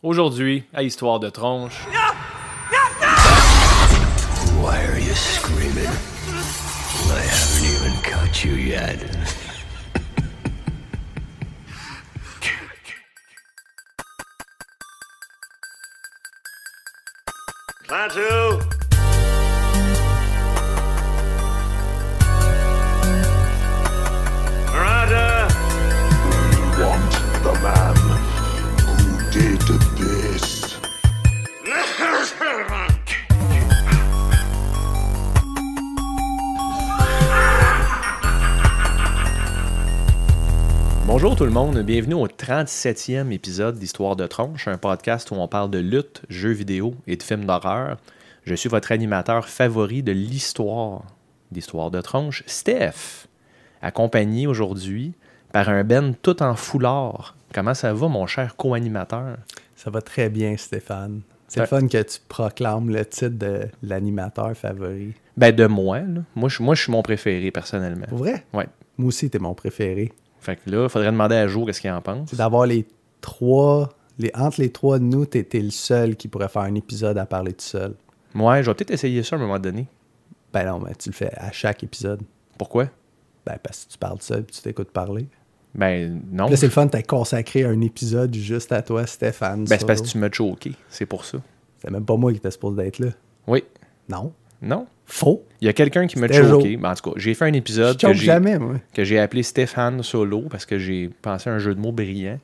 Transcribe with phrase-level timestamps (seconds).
[0.00, 1.84] Aujourd'hui, à Histoire de tronche.
[4.60, 5.90] Why are you screaming?
[7.10, 8.96] I haven't even caught you yet.
[17.88, 18.47] Klaatu!
[41.20, 45.48] Bonjour tout le monde, bienvenue au 37e épisode d'Histoire de tronche, un podcast où on
[45.48, 47.96] parle de lutte, jeux vidéo et de films d'horreur.
[48.44, 51.02] Je suis votre animateur favori de l'histoire
[51.50, 53.26] d'Histoire de tronche, Steph,
[53.82, 55.12] accompagné aujourd'hui
[55.52, 57.34] par un Ben tout en foulard.
[57.52, 59.38] Comment ça va mon cher co-animateur?
[59.74, 61.22] Ça va très bien, Stéphane.
[61.48, 65.14] C'est le fun que tu proclames le titre de l'animateur favori.
[65.36, 66.20] Ben de moi, là.
[66.36, 68.06] Moi, je, moi, je suis mon préféré personnellement.
[68.12, 68.44] Vrai?
[68.52, 68.68] Ouais.
[68.98, 70.12] Moi aussi, t'es mon préféré.
[70.40, 72.30] Fait que là, il faudrait demander à Jo qu'est-ce qu'il en pense.
[72.30, 72.86] C'est d'avoir les
[73.20, 73.90] trois...
[74.20, 77.26] Les, entre les trois de nous, t'es le seul qui pourrait faire un épisode à
[77.26, 77.94] parler tout seul.
[78.34, 79.86] Ouais, je vais peut-être essayer ça à un moment donné.
[80.52, 82.22] Ben non, mais tu le fais à chaque épisode.
[82.56, 82.86] Pourquoi?
[83.46, 85.28] Ben parce que tu parles seul puis tu t'écoutes parler.
[85.74, 86.48] Ben non.
[86.48, 89.64] Là, c'est le fun, t'as consacré un épisode juste à toi, Stéphane.
[89.66, 90.72] Ben, c'est parce que tu m'as choqué.
[90.88, 91.38] C'est pour ça.
[91.76, 93.10] C'est même pas moi qui étais supposé d'être là.
[93.46, 93.62] Oui.
[94.08, 94.32] Non.
[94.60, 94.86] Non?
[95.10, 95.42] Faux.
[95.60, 96.76] Il y a quelqu'un qui m'a choqué.
[96.76, 98.74] Ben, en tout cas, j'ai fait un épisode que j'ai, jamais, moi.
[98.94, 102.38] que j'ai appelé Stéphane Solo parce que j'ai pensé à un jeu de mots brillant.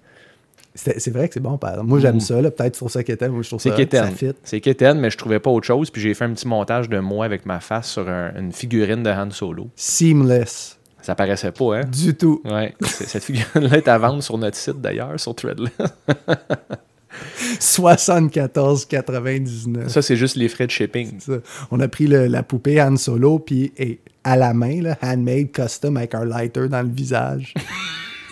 [0.74, 1.88] C'est vrai que c'est bon, par exemple.
[1.88, 2.40] Moi, j'aime ça.
[2.42, 2.50] là.
[2.50, 3.28] Peut-être pour ça qu'était.
[3.28, 4.32] Moi, je trouve ça, ça fit.
[4.42, 5.88] C'est Kéten, mais je trouvais pas autre chose.
[5.90, 9.02] Puis j'ai fait un petit montage de moi avec ma face sur un- une figurine
[9.04, 9.68] de Han Solo.
[9.76, 10.78] Seamless.
[11.00, 11.82] Ça paraissait pas, hein?
[11.84, 12.40] Du tout.
[12.46, 12.74] Ouais.
[12.80, 15.70] Cette figurine-là est à vendre sur notre site d'ailleurs, sur Threadless.
[17.60, 19.88] 74,99.
[19.88, 21.12] Ça, c'est juste les frais de shipping.
[21.70, 25.50] On a pris le- la poupée Han Solo, puis et à la main, là, handmade,
[25.52, 27.54] custom, avec un lighter dans le visage.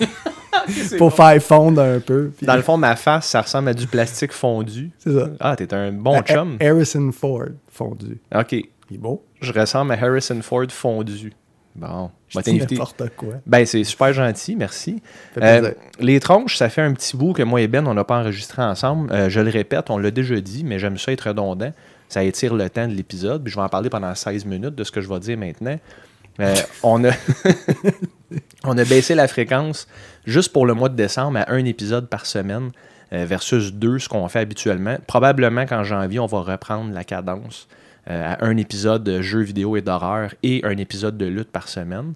[0.99, 2.31] pour faire fondre un peu.
[2.37, 4.91] puis- Dans le fond, ma face, ça ressemble à du plastique fondu.
[4.99, 5.29] C'est ça.
[5.41, 6.57] Ah, t'es un bon chum.
[6.61, 8.19] Harrison Ford fondu.
[8.35, 8.53] OK.
[8.53, 9.25] Il est beau.
[9.41, 11.33] Je ressemble à Harrison Ford fondu.
[11.75, 12.11] Bon.
[12.29, 13.35] Je n'importe quoi.
[13.47, 15.03] Ben, c'est super gentil, merci.
[15.41, 18.19] Euh, les tronches, ça fait un petit bout que moi et Ben, on n'a pas
[18.19, 19.11] enregistré ensemble.
[19.13, 21.73] Euh, je le répète, on l'a déjà dit, mais j'aime ça être redondant.
[22.09, 23.43] Ça étire le temps de l'épisode.
[23.43, 25.79] Puis je vais en parler pendant 16 minutes de ce que je vais dire maintenant.
[26.41, 27.13] Euh, on, a
[28.65, 29.89] on a baissé la fréquence
[30.27, 32.71] juste pour le mois de décembre à un épisode par semaine
[33.11, 34.97] versus deux, ce qu'on fait habituellement.
[35.07, 37.69] Probablement qu'en janvier, on va reprendre la cadence
[38.07, 42.15] à un épisode de jeux vidéo et d'horreur et un épisode de lutte par semaine.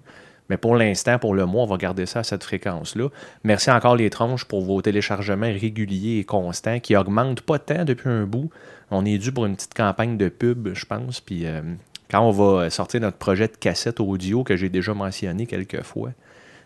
[0.49, 3.09] Mais pour l'instant, pour le mois, on va garder ça à cette fréquence-là.
[3.43, 8.09] Merci encore les tronches pour vos téléchargements réguliers et constants qui augmentent pas tant depuis
[8.09, 8.49] un bout.
[8.91, 11.19] On est dû pour une petite campagne de pub, je pense.
[11.19, 11.61] Puis euh,
[12.09, 16.11] quand on va sortir notre projet de cassette audio que j'ai déjà mentionné quelques fois,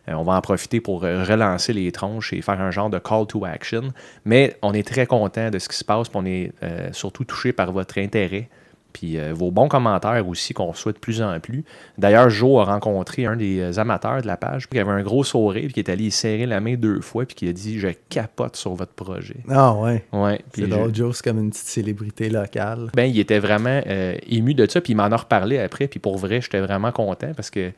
[0.10, 3.00] euh, on va en profiter pour euh, relancer les tronches et faire un genre de
[3.00, 3.94] call to action.
[4.26, 7.24] Mais on est très content de ce qui se passe, puis on est euh, surtout
[7.24, 8.50] touché par votre intérêt.
[8.92, 11.64] Puis euh, vos bons commentaires aussi qu'on reçoit de plus en plus.
[11.98, 15.24] D'ailleurs, Joe a rencontré un des euh, amateurs de la page qui avait un gros
[15.24, 17.90] sourire puis qui est allé serrer la main deux fois puis qui a dit Je
[18.10, 19.38] capote sur votre projet.
[19.50, 20.06] Ah ouais.
[20.12, 20.42] Ouais.
[20.54, 22.90] C'est drôle, Joe, c'est comme une petite célébrité locale.
[22.96, 26.00] ben, il était vraiment euh, ému de ça, puis il m'en a reparlé après, puis
[26.00, 27.72] pour vrai, j'étais vraiment content parce que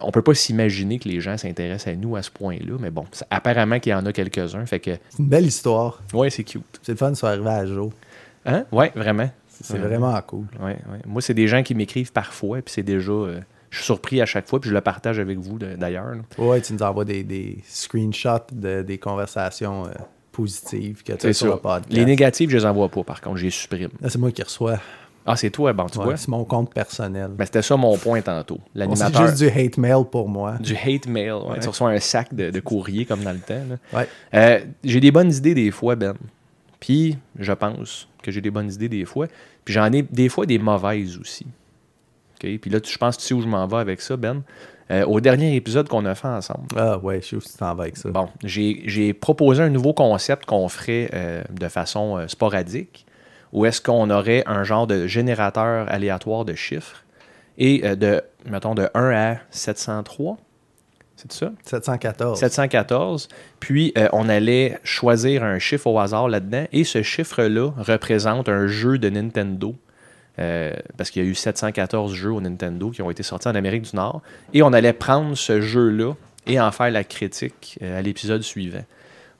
[0.00, 3.04] on peut pas s'imaginer que les gens s'intéressent à nous à ce point-là, mais bon,
[3.30, 6.00] apparemment qu'il y en a quelques-uns, fait que, C'est une belle histoire.
[6.14, 6.62] ouais, c'est cute.
[6.82, 7.90] C'est le fun de se arriver à Joe.
[8.46, 8.64] Hein?
[8.72, 9.28] Ouais, vraiment.
[9.62, 10.46] C'est vraiment cool.
[10.60, 10.98] Ouais, ouais.
[11.06, 13.12] Moi, c'est des gens qui m'écrivent parfois, puis c'est déjà.
[13.12, 13.40] euh,
[13.70, 16.12] je suis surpris à chaque fois, puis je le partage avec vous d'ailleurs.
[16.36, 19.90] Ouais, tu nous envoies des, des screenshots de, des conversations euh,
[20.30, 21.86] positives que tu as sur le podcast.
[21.90, 23.88] Les négatifs, je les envoie pas, par contre, je les supprime.
[24.00, 24.78] Là, c'est moi qui reçois.
[25.24, 26.16] Ah, c'est toi, bon, tu Ouais, vois.
[26.16, 27.28] c'est mon compte personnel.
[27.36, 28.58] Ben, c'était ça mon point tantôt.
[28.96, 30.56] C'est juste du hate mail pour moi.
[30.58, 31.32] Du hate mail.
[31.34, 31.50] ouais.
[31.52, 31.58] Ouais.
[31.60, 33.62] Tu reçois un sac de, de courrier comme dans le temps.
[34.34, 36.14] Euh, j'ai des bonnes idées des fois, Ben.
[36.82, 39.28] Puis, je pense que j'ai des bonnes idées des fois.
[39.64, 41.46] Puis, j'en ai des fois des mauvaises aussi.
[42.40, 44.42] Puis là, tu- je pense que tu sais où je m'en vais avec ça, Ben.
[44.90, 47.72] Euh, au dernier épisode qu'on a fait ensemble, Ah ouais, je sais où tu t'en
[47.76, 48.10] vas avec ça.
[48.10, 53.06] bon, j'ai proposé un nouveau concept qu'on ferait euh, de façon euh, sporadique,
[53.52, 57.04] où est-ce qu'on aurait un genre de générateur aléatoire de chiffres
[57.58, 60.36] et de, mettons, de 1 à 703.
[61.22, 61.52] C'est ça?
[61.64, 62.38] 714.
[62.38, 63.28] 714.
[63.60, 66.64] Puis, euh, on allait choisir un chiffre au hasard là-dedans.
[66.72, 69.74] Et ce chiffre-là représente un jeu de Nintendo.
[70.38, 73.54] Euh, parce qu'il y a eu 714 jeux au Nintendo qui ont été sortis en
[73.54, 74.22] Amérique du Nord.
[74.54, 76.14] Et on allait prendre ce jeu-là
[76.46, 78.84] et en faire la critique euh, à l'épisode suivant.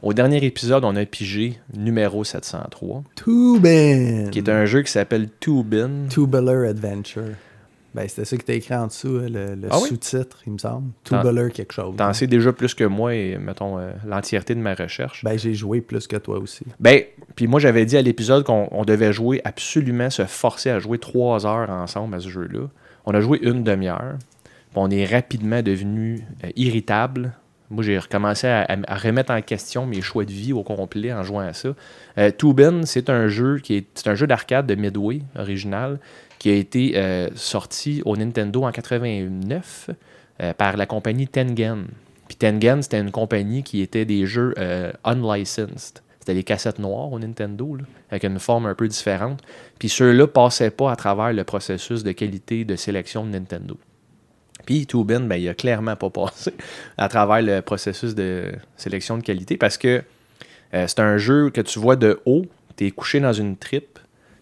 [0.02, 4.28] Au dernier épisode, on a pigé numéro 703, Tubin.
[4.30, 6.08] qui est un jeu qui s'appelle Tubin.
[6.10, 7.36] Tubular Adventure.
[7.94, 9.88] Ben, c'était ça qui était écrit en dessous, hein, le, le Ah oui?
[9.88, 10.92] sous-titre, il me semble.
[11.04, 11.94] Tubular quelque chose.
[11.96, 15.22] T'en sais déjà plus que moi et, mettons, euh, l'entièreté de ma recherche.
[15.24, 16.64] Ben, j'ai joué plus que toi aussi.
[16.80, 17.02] Ben,
[17.36, 20.98] puis moi, j'avais dit à l'épisode qu'on on devait jouer absolument, se forcer à jouer
[20.98, 22.68] trois heures ensemble à ce jeu-là.
[23.04, 24.14] On a joué une demi-heure.
[24.70, 27.32] puis on est rapidement devenu euh, irritable.
[27.70, 31.10] Moi, j'ai recommencé à, à- à remettre en question mes choix de vie au complet
[31.12, 31.70] en jouant à ça.
[32.18, 32.30] Euh,
[32.84, 35.98] c'est un jeu qui est, c'est un jeu d'arcade de Midway original
[36.42, 39.90] qui a été euh, sorti au Nintendo en 89
[40.40, 41.86] euh, par la compagnie Tengen.
[42.26, 46.00] Puis Tengen, c'était une compagnie qui était des jeux euh, unlicensed.
[46.18, 47.76] C'était des cassettes noires au Nintendo,
[48.10, 49.40] avec une forme un peu différente.
[49.78, 53.78] Puis ceux-là passaient pas à travers le processus de qualité de sélection de Nintendo.
[54.66, 56.52] Puis Toobin, ben, il a clairement pas passé
[56.98, 60.02] à travers le processus de sélection de qualité parce que
[60.72, 62.46] c'est un jeu que tu vois de haut,
[62.76, 63.91] tu es couché dans une tripe,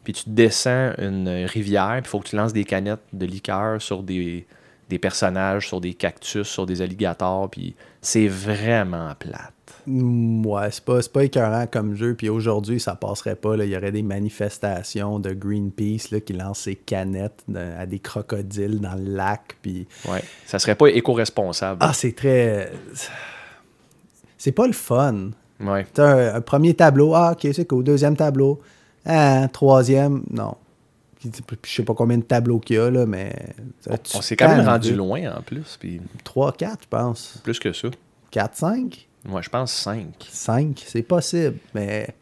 [0.04, 3.80] puis tu descends une rivière, puis il faut que tu lances des canettes de liqueur
[3.82, 4.46] sur des,
[4.88, 9.52] des personnages, sur des cactus, sur des alligators, puis c'est vraiment plate.
[9.86, 12.14] Ouais, c'est pas, pas écœurant comme jeu.
[12.14, 13.56] Puis aujourd'hui, ça passerait pas.
[13.56, 13.64] là.
[13.64, 17.98] Il y aurait des manifestations de Greenpeace là, qui lancent ses canettes de- à des
[17.98, 19.56] crocodiles dans le lac.
[19.62, 19.88] Puis...
[20.06, 20.22] Ouais.
[20.46, 21.78] Ça serait pas éco-responsable.
[21.82, 22.70] Ah, c'est très.
[24.36, 25.30] C'est pas le fun.
[25.60, 25.86] Ouais.
[25.92, 27.82] T'as un, un premier tableau, ah, ok, c'est cool.
[27.84, 28.60] Deuxième tableau,
[29.06, 30.56] ah, troisième, non.
[31.22, 31.28] Je
[31.64, 33.34] sais pas combien de tableaux qu'il y a, là, mais.
[33.88, 35.36] On, on s'est quand même rendu loin.
[35.36, 37.40] en plus, puis 3, 4, je pense.
[37.42, 37.88] plus que ça.
[38.30, 39.08] 4, 5?
[39.26, 40.06] Moi, je pense 5.
[40.30, 42.14] 5, c'est possible, mais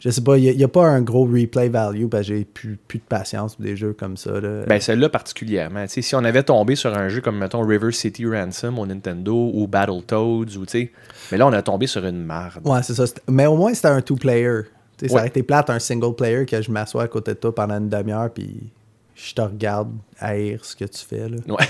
[0.00, 2.76] je sais pas, il n'y a, pas un gros replay value parce que j'ai plus,
[2.76, 4.40] plus de patience pour des jeux comme ça.
[4.40, 4.64] Là.
[4.66, 5.84] Ben, celle-là particulièrement.
[5.88, 9.66] Si on avait tombé sur un jeu comme, mettons, River City Ransom au Nintendo ou
[9.66, 10.92] Battletoads, ou tu sais.
[11.32, 12.66] Mais là, on a tombé sur une marde.
[12.66, 13.04] ouais, c'est ça.
[13.28, 14.62] Mais au moins, c'était un two-player.
[14.98, 15.20] Tu sais, Ça Ouais.
[15.20, 18.30] aurait été plate, un single-player, que je m'assois à côté de toi pendant une demi-heure,
[18.32, 18.70] puis
[19.14, 21.28] je te regarde haïr ce que tu fais.
[21.28, 21.64] Là, Ouais.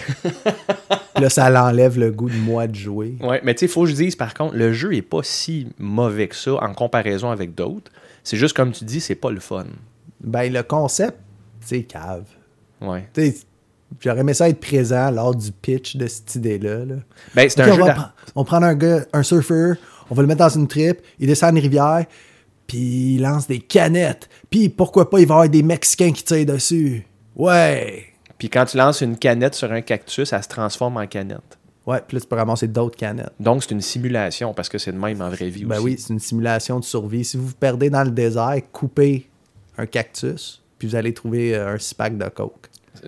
[1.20, 3.16] Là ça l'enlève le goût de moi de jouer.
[3.22, 3.40] ouais.
[3.42, 5.68] Mais tu sais, il faut que je dise, par contre, le jeu est pas si
[5.78, 7.90] mauvais que ça en comparaison avec d'autres.
[8.22, 9.66] C'est juste, comme tu dis, c'est pas le fun.
[10.20, 11.18] Ben, le concept,
[11.60, 12.24] c'est cave.
[12.80, 13.08] Ouais.
[13.14, 13.36] Tu sais,
[14.00, 16.84] J'aurais aimé ça être présent lors du pitch de cette idée-là.
[16.84, 16.94] là.
[17.36, 19.76] Ben, c'est un on, jeu va on prend un gars, un surfeur,
[20.10, 22.04] on va le mettre dans une trip, il descend une rivière,
[22.66, 24.28] puis il lance des canettes.
[24.50, 27.06] Puis pourquoi pas, il va y avoir des Mexicains qui tirent dessus.
[27.34, 28.04] Ouais.
[28.38, 31.58] Puis quand tu lances une canette sur un cactus, ça se transforme en canette.
[31.86, 33.30] Ouais, puis là, tu peux ramasser d'autres canettes.
[33.38, 35.84] Donc, c'est une simulation parce que c'est de même en vraie vie Ben aussi.
[35.84, 37.24] oui, c'est une simulation de survie.
[37.24, 39.28] Si vous vous perdez dans le désert, coupez
[39.78, 42.68] un cactus, puis vous allez trouver euh, un six pack de coke.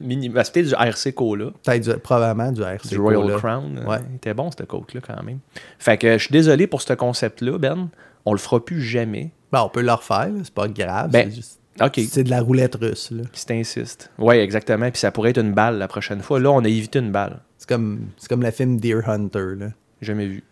[0.00, 1.46] Ben, C'était du RC Cola.
[1.64, 3.36] Peut-être du- probablement du RC du Royal Cola.
[3.38, 3.84] Crown.
[3.86, 3.98] Ouais.
[4.10, 5.38] Il était bon, cette coke-là, quand même.
[5.78, 7.88] Fait que je suis désolé pour ce concept-là, Ben.
[8.24, 9.32] On le fera plus jamais.
[9.52, 11.10] Ben, on peut le refaire, c'est pas grave.
[11.10, 11.58] Ben, c'est juste-.
[12.10, 13.10] C'est de la roulette russe.
[13.10, 13.22] là.
[13.32, 14.10] Si t'insistes.
[14.18, 14.90] Oui, exactement.
[14.90, 16.38] Puis ça pourrait être une balle la prochaine fois.
[16.38, 17.40] Là, on a évité une balle.
[17.58, 19.54] C'est comme, c'est comme le film Deer Hunter.
[19.56, 19.68] Là.
[20.00, 20.44] Jamais vu.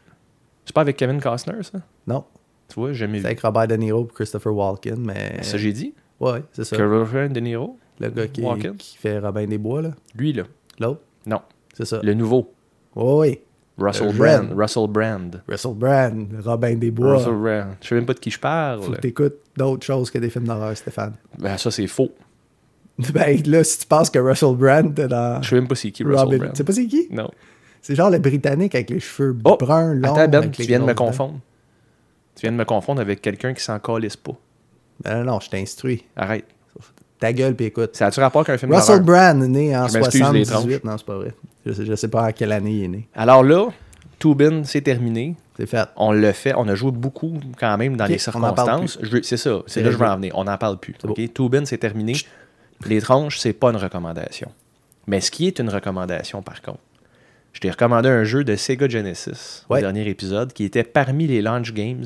[0.64, 1.80] C'est pas avec Kevin Costner, ça?
[2.06, 2.24] Non,
[2.68, 3.26] Tu vois, jamais c'est vu.
[3.26, 5.42] avec Robert De Niro et Christopher Walken, mais...
[5.42, 5.94] Ça, j'ai dit.
[6.20, 6.76] Ouais, c'est ça.
[6.76, 8.42] Robert De Niro, Le gars qui,
[8.78, 9.90] qui fait Robin des Bois, là.
[10.14, 10.44] lui, là.
[10.78, 11.40] L'autre, Non.
[11.74, 12.00] c'est ça.
[12.02, 12.52] Le nouveau.
[12.94, 13.42] Ouais, ouais.
[13.78, 14.52] Russell Le Brand.
[14.56, 15.42] Russell Brand.
[15.48, 17.16] Russell Brand, Robin des Bois.
[17.16, 17.66] Russell Brand.
[17.80, 18.82] Je sais même pas de qui je parle.
[18.82, 21.14] Faut que t'écoutes d'autres choses que des films d'horreur, Stéphane.
[21.38, 22.10] Ben, ça, c'est faux.
[23.14, 25.90] Ben là, si tu penses que Russell Brand est dans Je sais même pas c'est
[25.90, 26.36] qui Russell Robin...
[26.38, 26.50] Brand.
[26.52, 27.08] Tu sais pas c'est qui?
[27.10, 27.30] Non.
[27.80, 29.56] C'est genre le Britannique avec les cheveux Oh!
[29.58, 30.14] bruns, longs.
[30.14, 31.40] Attends, Ben, tu viens de me confondre.
[32.34, 34.34] Tu viens de me confondre avec quelqu'un qui s'en calisse pas.
[35.02, 36.04] Ben non, non, je t'instruis.
[36.14, 36.44] Arrête.
[37.20, 37.94] Ta gueule, puis écoute.
[37.96, 39.00] Ça a-tu rapport qu'un film Russell?
[39.00, 40.84] Brand, né en Je m'excuse, les 78.
[40.84, 41.34] Non, c'est pas vrai.
[41.66, 43.08] Je sais, je sais pas à quelle année il est né.
[43.14, 43.68] Alors là,
[44.18, 45.34] Toobin, c'est terminé.
[45.56, 45.86] C'est fait.
[45.96, 46.54] On l'a fait.
[46.56, 48.98] On a joué beaucoup quand même dans les circonstances.
[49.22, 49.60] C'est ça.
[49.66, 50.32] C'est là que je veux en venir.
[50.36, 50.94] On n'en parle plus.
[51.00, 51.32] C'est OK?
[51.34, 52.14] Toobin, c'est terminé.
[52.86, 54.50] Les tronches, c'est pas une recommandation.
[55.06, 56.78] Mais ce qui est une recommandation, par contre,
[57.52, 59.80] je t'ai recommandé un jeu de Sega Genesis au Ouais.
[59.80, 62.04] dernier épisode qui était parmi les launch games.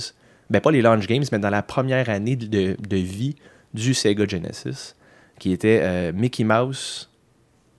[0.50, 3.36] Ben, pas les launch games, mais dans la première année de vie
[3.72, 4.94] du Sega Genesis,
[5.38, 7.10] qui était euh, Mickey Mouse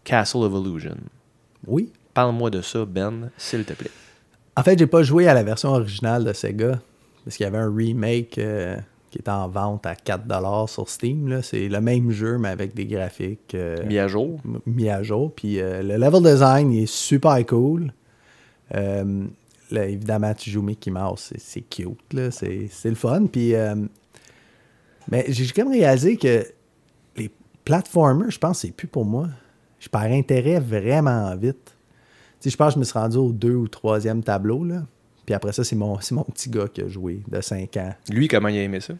[0.03, 0.97] Castle of Illusion.
[1.67, 1.91] Oui.
[2.13, 3.89] Parle-moi de ça, Ben, s'il te plaît.
[4.55, 6.79] En fait, j'ai pas joué à la version originale de Sega.
[7.25, 8.77] Parce qu'il y avait un remake euh,
[9.09, 11.41] qui était en vente à 4$ sur Steam.
[11.41, 14.39] C'est le même jeu, mais avec des graphiques euh, Mis à jour.
[14.65, 15.33] mis à jour.
[15.35, 17.91] Puis euh, le level design il est super cool.
[19.71, 21.97] Là, évidemment, tu joues Mickey Mouse, c'est- cute,
[22.31, 23.25] c'est le fun.
[23.25, 23.53] Puis,
[25.09, 26.45] mais j'ai quand même réalisé que
[27.65, 29.27] les platformers, je pense, c'est plus pour moi.
[29.79, 31.75] Je perds intérêt vraiment vite.
[32.39, 34.83] Tu sais, je pense que je me suis rendu au deux ou troisième tableau, là.
[35.25, 37.93] Puis après ça, c'est mon, c'est mon petit gars qui a joué de 5 ans.
[38.09, 38.93] Lui, comment il a aimé ça?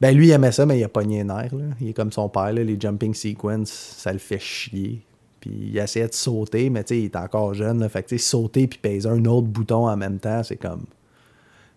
[0.00, 1.54] Ben lui, il aimait ça, mais il a pogné les nerfs.
[1.54, 1.64] Là.
[1.80, 5.02] Il est comme son père, là, les jumping sequences, ça le fait chier.
[5.40, 7.80] Puis il essayait de sauter, mais tu sais, il est encore jeune.
[7.80, 10.56] Là, fait que tu sais, sauter puis peser un autre bouton en même temps, c'est
[10.56, 10.84] comme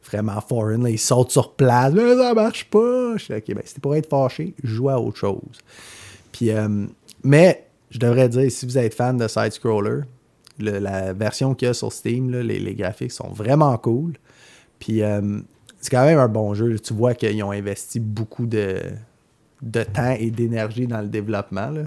[0.09, 0.83] vraiment foreign.
[0.83, 0.89] Là.
[0.89, 3.17] Il saute sur place, mais ça marche pas.
[3.17, 5.59] Je suis ok, ben c'était pour être fâché, joue à autre chose.
[6.31, 6.85] Puis, euh,
[7.23, 10.01] mais je devrais dire, si vous êtes fan de side-scroller,
[10.59, 14.13] le- la version qu'il y a sur Steam, là, les, les graphiques sont vraiment cool.
[14.79, 15.39] Puis euh,
[15.79, 16.77] c'est quand même un bon jeu.
[16.79, 18.79] Tu vois qu'ils ont investi beaucoup de,
[19.61, 21.69] de temps et d'énergie dans le développement.
[21.69, 21.83] là.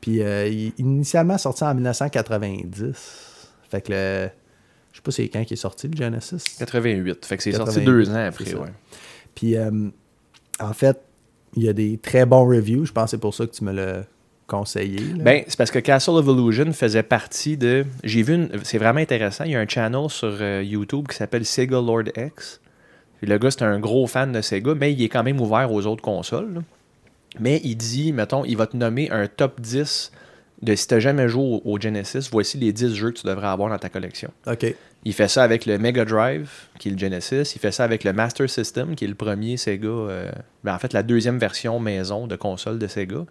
[0.00, 3.48] Puis euh, il- initialement sorti en 1990.
[3.70, 4.28] Fait que le,
[4.92, 6.56] je sais pas c'est quand qui est sorti le Genesis.
[6.58, 7.24] 88.
[7.26, 8.72] Fait que c'est sorti 88, deux ans après, ouais.
[9.34, 9.88] Puis euh,
[10.60, 10.98] en fait,
[11.58, 12.84] il y a des très bons reviews.
[12.84, 14.04] Je pense que c'est pour ça que tu me l'as
[14.46, 15.00] conseillé.
[15.16, 17.84] Ben, c'est parce que Castle of Illusion faisait partie de.
[18.04, 18.50] J'ai vu une.
[18.64, 19.44] C'est vraiment intéressant.
[19.44, 22.60] Il y a un channel sur euh, YouTube qui s'appelle Sega Lord X.
[23.20, 25.86] Le gars, c'est un gros fan de Sega, mais il est quand même ouvert aux
[25.86, 26.62] autres consoles.
[27.40, 30.12] Mais il dit, mettons, il va te nommer un top 10
[30.62, 33.26] de si tu n'as jamais joué au, au Genesis, voici les 10 jeux que tu
[33.26, 34.30] devrais avoir dans ta collection.
[34.46, 34.74] OK.
[35.04, 37.52] Il fait ça avec le Mega Drive, qui est le Genesis.
[37.54, 39.86] Il fait ça avec le Master System, qui est le premier Sega.
[39.86, 40.32] euh,
[40.64, 43.24] ben, en fait, la deuxième version maison de console de Sega,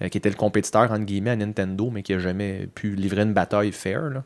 [0.00, 3.22] euh, qui était le compétiteur, entre guillemets, à Nintendo, mais qui n'a jamais pu livrer
[3.22, 4.00] une bataille fair.
[4.02, 4.24] là.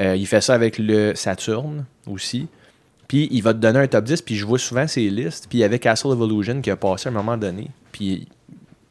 [0.00, 2.48] Euh, il fait ça avec le Saturn aussi.
[3.06, 5.46] Puis il va te donner un top 10, puis je vois souvent ses listes.
[5.48, 7.68] Puis il y avait Castle of Illusion qui a passé à un moment donné.
[7.92, 8.26] Puis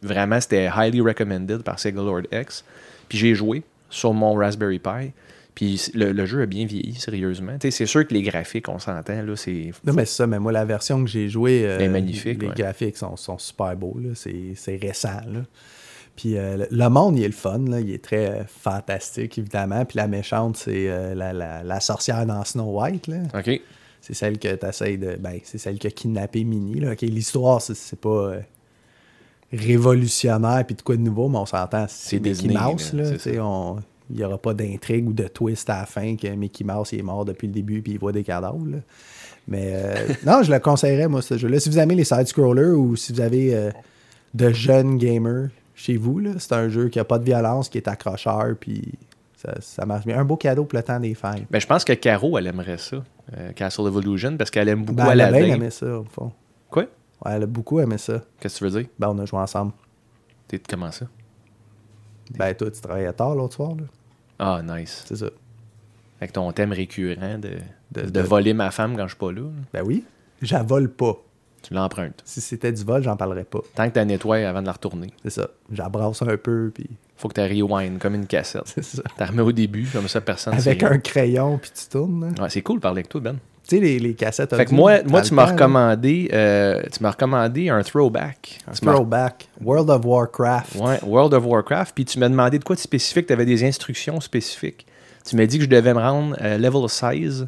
[0.01, 2.63] vraiment, c'était highly recommended par Sega Lord X.
[3.11, 5.11] Puis j'ai joué sur mon Raspberry Pi.
[5.53, 7.57] Puis le, le jeu a bien vieilli, sérieusement.
[7.59, 9.71] C'est sûr que les graphiques, on s'entend, là, c'est.
[9.85, 12.53] Non, mais c'est ça, mais moi, la version que j'ai jouée, euh, magnifique, les ouais.
[12.55, 13.97] graphiques sont, sont super beaux.
[14.01, 14.11] là.
[14.15, 15.19] C'est c'est récent.
[15.27, 15.41] Là.
[16.15, 17.59] Puis euh, le- monde, il est le fun.
[17.67, 17.81] Là.
[17.81, 19.83] Il est très euh, fantastique, évidemment.
[19.83, 23.07] Puis la méchante, c'est la, la- la sorcière dans Snow White.
[23.07, 23.17] Là.
[23.37, 23.59] OK.
[23.99, 25.17] C'est celle que tu essayes de.
[25.19, 26.79] Ben, c'est celle qui a kidnappé Minnie.
[26.79, 26.93] Là.
[26.93, 28.35] Ok, L'histoire, c'est- c'est pas
[29.53, 31.85] révolutionnaire puis de quoi de nouveau, mais on s'entend.
[31.89, 32.93] C'est Mickey Mouse.
[32.93, 33.03] là,
[33.43, 33.77] on-
[34.09, 36.99] Il n'y aura pas d'intrigue ou de twist à la fin que Mickey Mouse il
[36.99, 38.65] est mort depuis le début puis il voit des cadavres.
[38.69, 38.77] là.
[39.47, 41.59] Mais euh, non, je le conseillerais, moi, ce jeu-là.
[41.61, 43.71] Si vous aimez les side-scrollers ou si vous avez euh,
[44.33, 47.77] de jeunes gamers chez vous, là, c'est un jeu qui n'a pas de violence, qui
[47.77, 48.83] est accrocheur, puis
[49.37, 50.19] ça, ça marche bien.
[50.19, 51.45] Un beau cadeau pour le temps des fêtes.
[51.49, 52.97] Ben, je pense que Caro, elle aimerait ça,
[53.37, 55.53] euh, Castle of Illusion, parce qu'elle aime beaucoup Ben, elle Aladdin.
[55.55, 56.31] aimé ça, au fond.
[56.69, 56.85] Quoi?
[57.25, 58.21] Ouais, elle a beaucoup aimé ça.
[58.39, 58.89] Qu'est-ce que tu veux dire?
[58.99, 59.73] Ben, on a joué ensemble.
[60.47, 61.05] T'es comment ça?
[62.37, 63.83] Ben, toi, tu travaillais tard l'autre soir, là.
[64.39, 65.03] Ah, nice.
[65.07, 65.27] C'est ça.
[66.19, 67.57] Avec ton thème récurrent de,
[67.91, 69.41] De- de, de- voler ma femme quand je suis pas là.
[69.73, 70.05] Ben oui.
[70.41, 71.15] J'avole pas.
[71.61, 72.21] Tu l'empruntes.
[72.25, 73.59] Si c'était du vol, j'en parlerais pas.
[73.75, 75.11] Tant que tu la nettoies avant de la retourner.
[75.23, 75.49] C'est ça.
[75.71, 78.63] J'abrasse un peu, puis Faut que tu rewind comme une cassette.
[78.65, 79.03] c'est ça.
[79.15, 80.91] Tu remets au début, comme ça, personne Avec rien.
[80.91, 82.33] un crayon, puis tu tournes.
[82.39, 83.37] Ouais, c'est cool de parler avec toi, Ben.
[83.71, 87.01] Tu sais, les, les cassettes Fait que moi, moi le tu m'as recommandé, euh, tu
[87.01, 88.59] m'as recommandé un throwback.
[88.67, 89.47] un Throwback.
[89.63, 90.75] World of Warcraft.
[90.75, 91.95] Ouais, World of Warcraft.
[91.95, 93.27] Puis tu m'as demandé de quoi de spécifique.
[93.27, 94.85] Tu avais des instructions spécifiques.
[95.25, 97.47] Tu m'as dit que je devais me rendre euh, level 16.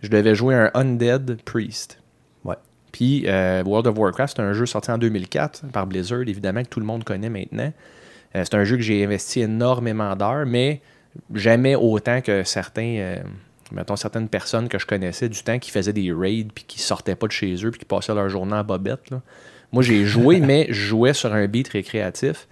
[0.00, 1.98] Je devais jouer un Undead Priest.
[2.44, 2.54] Ouais.
[2.92, 6.68] Puis euh, World of Warcraft, c'est un jeu sorti en 2004 par Blizzard, évidemment, que
[6.68, 7.72] tout le monde connaît maintenant.
[8.36, 10.80] Euh, c'est un jeu que j'ai investi énormément d'heures, mais
[11.32, 13.16] jamais autant que certains, euh,
[13.74, 17.16] mettons, certaines personnes que je connaissais du temps qui faisaient des raids puis qui sortaient
[17.16, 19.10] pas de chez eux puis qui passaient leur journée en bobette.
[19.10, 19.20] là.
[19.72, 22.46] Moi, j'ai joué, mais je jouais sur un beat récréatif.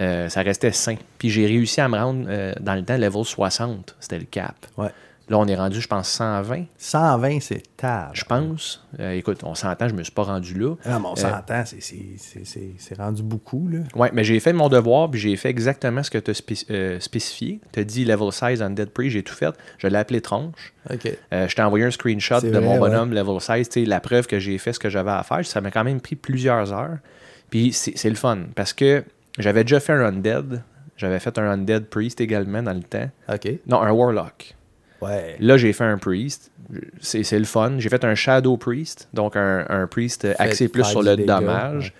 [0.00, 0.96] Euh, ça restait sain.
[1.18, 3.96] Puis j'ai réussi à me rendre euh, dans le temps level 60.
[4.00, 4.56] C'était le cap.
[4.76, 4.88] Ouais.
[5.32, 6.66] Là, on est rendu, je pense, 120.
[6.76, 8.10] 120, c'est table.
[8.12, 8.86] Je pense.
[9.00, 10.74] Euh, écoute, on s'entend, je me suis pas rendu là.
[10.84, 13.78] Ah, mais on Euh, s'entend, c'est- c'est- c'est c'est- c'est rendu beaucoup, là.
[13.94, 17.60] Ouais, mais j'ai fait mon devoir, puis j'ai fait exactement ce que tu as spécifié.
[17.72, 19.54] Tu as dit level 16 Undead Priest, j'ai tout fait.
[19.78, 20.74] Je l'ai appelé tronche.
[20.92, 21.08] OK.
[21.32, 24.26] Euh, je t'ai envoyé un screenshot de mon bonhomme level 16, tu sais, la preuve
[24.26, 25.46] que j'ai fait ce que j'avais à faire.
[25.46, 26.98] Ça m'a quand même pris plusieurs heures.
[27.48, 29.02] Puis c'est c'est le fun, parce que
[29.38, 30.62] j'avais déjà fait un Undead.
[30.98, 33.08] J'avais fait un Undead Priest également dans le temps.
[33.32, 33.48] OK.
[33.66, 34.54] Non, un Warlock.
[35.02, 35.36] Ouais.
[35.40, 36.50] Là, j'ai fait un Priest.
[37.00, 37.72] C'est le fun.
[37.78, 41.92] J'ai fait un Shadow Priest, donc un, un Priest axé plus sur le dommage.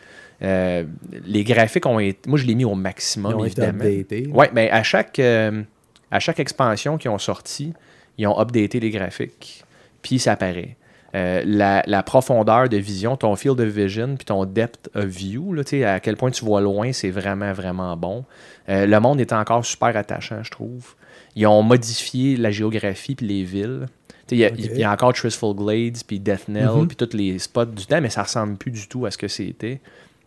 [0.43, 0.85] Euh,
[1.27, 2.29] les graphiques ont été.
[2.29, 3.85] Moi, je l'ai mis au maximum, Ils ont été évidemment.
[3.85, 4.27] updatés.
[4.29, 5.63] Ouais, mais à chaque, euh,
[6.11, 7.73] à chaque expansion qu'ils ont sorti,
[8.19, 9.63] ils ont updaté les graphiques.
[10.01, 10.77] Puis ça apparaît.
[11.15, 15.53] Euh, la, la profondeur de vision, ton field of vision, puis ton depth of view,
[15.53, 18.25] là, tu sais, à quel point tu vois loin, c'est vraiment, vraiment bon.
[18.71, 20.95] Euh, le monde est encore super attachant, je trouve.
[21.37, 23.87] Ils ont modifié la géographie puis les villes.
[24.31, 26.89] Il y, a- y encore Tristful Glades, puis Death Knell, Mhm.
[26.89, 29.29] puis tous les spots du temps, mais ça ressemble plus du tout à ce que
[29.29, 29.81] c'était.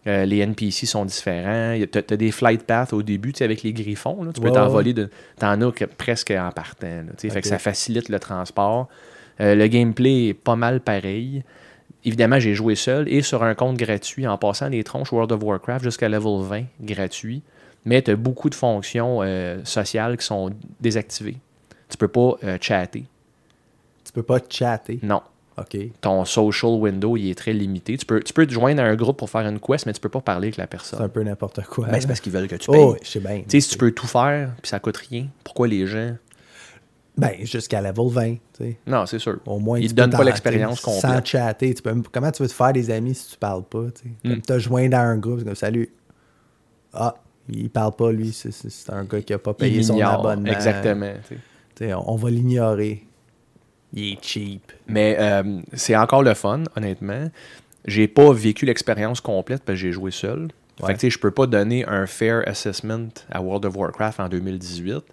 [0.06, 1.76] Euh, les NPC sont différents.
[1.92, 4.24] Tu as, des flight paths au début, avec les griffons.
[4.24, 4.32] là.
[4.34, 5.10] Tu peux t'envoler de.
[5.40, 6.86] T'en as que- presque en partant.
[6.88, 7.14] là.
[7.18, 8.88] Fait que ça facilite le transport.
[9.42, 11.44] Euh, le gameplay est pas mal pareil.
[12.04, 15.42] Évidemment, j'ai joué seul et sur un compte gratuit en passant les tronches World of
[15.42, 17.42] Warcraft jusqu'à level 20 gratuit.
[17.86, 20.50] Mais tu as beaucoup de fonctions euh, sociales qui sont
[20.80, 21.38] désactivées.
[21.90, 23.06] Tu peux pas euh, chatter.
[24.04, 25.00] Tu peux pas chatter?
[25.04, 25.22] Non.
[25.58, 25.78] OK.
[26.02, 27.98] Ton social window, il est très limité.
[27.98, 30.02] Tu peux, tu peux te joindre à un groupe pour faire une quest, mais tu
[30.02, 31.02] peux pas parler avec la C'est personne.
[31.02, 31.88] un peu n'importe quoi.
[31.88, 32.82] Ben, c'est parce qu'ils veulent que tu payes.
[32.82, 33.38] Oh, je sais bien.
[33.40, 36.16] Tu sais, si tu peux tout faire, puis ça coûte rien, pourquoi les gens...
[37.18, 38.78] Ben, jusqu'à level 20, tu sais.
[38.86, 39.38] Non, c'est sûr.
[39.46, 41.02] Au moins, Ils te donnent pas l'expérience complète.
[41.02, 41.74] Sans chatter.
[41.74, 43.86] Tu peux, comment tu veux te faire des amis si tu parles pas?
[43.96, 44.10] Tu sais?
[44.24, 44.42] Comme Mm.
[44.42, 45.90] t'as joint dans un groupe, c'est comme salut.
[46.92, 47.16] Ah,
[47.50, 48.32] il parle pas, lui.
[48.32, 50.52] C'est, un gars qui a pas payé son abonnement.
[50.52, 51.14] Exactement.
[51.82, 53.04] on, va l'ignorer.
[53.94, 54.72] Il est cheap.
[54.88, 57.30] Mais euh, c'est encore le fun, honnêtement.
[57.86, 60.50] J'ai pas vécu l'expérience complète parce que j'ai joué seul.
[60.82, 60.88] Ouais.
[60.88, 65.04] Fait que je peux pas donner un fair assessment à World of Warcraft en 2018.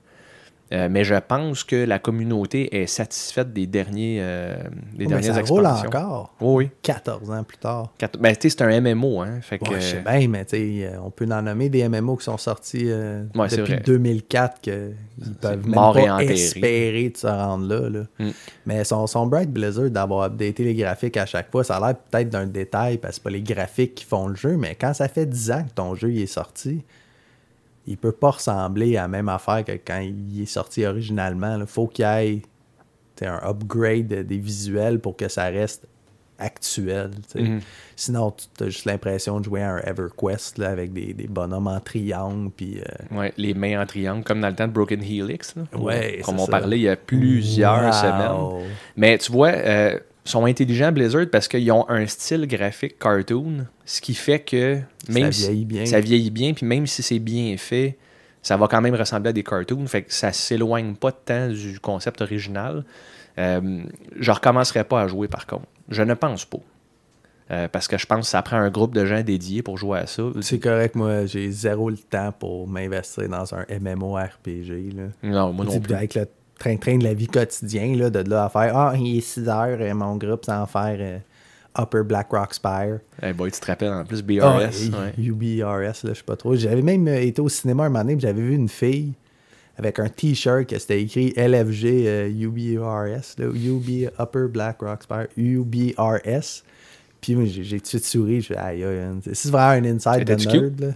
[0.73, 4.57] Euh, mais je pense que la communauté est satisfaite des derniers euh,
[4.95, 5.89] des Oh, mais dernières ça roule expansions.
[5.89, 6.35] encore.
[6.41, 6.71] Oui, oui.
[6.83, 7.93] 14 ans plus tard.
[7.99, 9.41] Quatre- Ben, tu sais, c'est un MMO, hein.
[9.43, 12.25] Fait que, Ouais, je sais bien, mais euh, on peut en nommer des MMO qui
[12.25, 13.83] sont sortis euh, Ouais, depuis vrai.
[13.85, 14.95] 2004 qu'ils
[15.41, 17.89] peuvent même mort pas espérer de se rendre là.
[17.91, 18.05] là.
[18.19, 18.31] Mm.
[18.67, 21.97] Mais son, son Bright Blizzard d'avoir updaté les graphiques à chaque fois, ça a l'air
[21.97, 24.95] peut-être d'un détail parce que c'est pas les graphiques qui font le jeu, mais quand
[24.95, 26.83] ça fait 10 ans que ton jeu il est sorti,
[27.87, 31.59] il peut pas ressembler à la même affaire que quand il est sorti originalement.
[31.59, 32.43] Il faut qu'il y ait
[33.27, 35.87] un upgrade des visuels pour que ça reste
[36.39, 37.11] actuel.
[37.37, 37.61] Mhm.
[37.95, 41.69] Sinon, tu as juste l'impression de jouer à un EverQuest là, avec des, des bonhommes
[41.69, 42.51] en triangle.
[42.57, 45.55] Puis, euh, Ouais, les mains en triangle, comme dans le temps de Broken Helix.
[45.55, 45.63] là.
[45.79, 46.51] Ouais, Comme on ça.
[46.51, 47.93] parlait il y a plusieurs Wow.
[47.93, 48.71] semaines.
[48.97, 54.01] Mais tu vois, euh, sont intelligents Blizzard parce qu'ils ont un style graphique cartoon, ce
[54.01, 55.87] qui fait que même si- vieillit bien.
[55.87, 57.99] ça vieillit bien, puis même si c'est bien fait,
[58.43, 61.79] ça va quand même ressembler à des cartoons, fait que ça s'éloigne pas tant du
[61.81, 62.85] concept original.
[63.39, 63.83] Euh,
[64.17, 65.67] je recommencerai pas à jouer par contre.
[65.89, 66.59] Je ne pense pas.
[67.51, 69.99] Euh, parce que je pense que ça prend un groupe de gens dédiés pour jouer
[69.99, 70.23] à ça.
[70.41, 74.93] C'est correct, moi, j'ai zéro le temps pour m'investir dans un MMORPG.
[74.97, 75.03] Là.
[75.23, 75.95] Non, moi non plus.
[75.95, 76.27] Avec le
[76.63, 79.79] train-train de la vie quotidien, là, de là à faire Ah, il est 6 heures,
[79.81, 81.19] euh, mon groupe sans faire euh,
[81.79, 82.99] Upper Black Rock Spire.
[83.23, 84.91] Hey boy, tu te rappelles en plus Ah, BRS.
[84.91, 85.15] ouais.
[85.19, 86.55] UBRS, là, je sais pas trop.
[86.55, 89.13] J'avais même euh, été au cinéma un moment donné, j'avais vu une fille
[89.79, 95.27] avec un t-shirt que c'était écrit LFG euh, UBRS, là, UB Upper Black Rock Spire,
[95.37, 96.63] UBRS.
[97.21, 99.01] Puis moi, j'ai tout de suite souri, je fais aïe, aïe,
[99.33, 100.81] c'est vraiment un inside de nerd.
[100.81, 100.89] Là.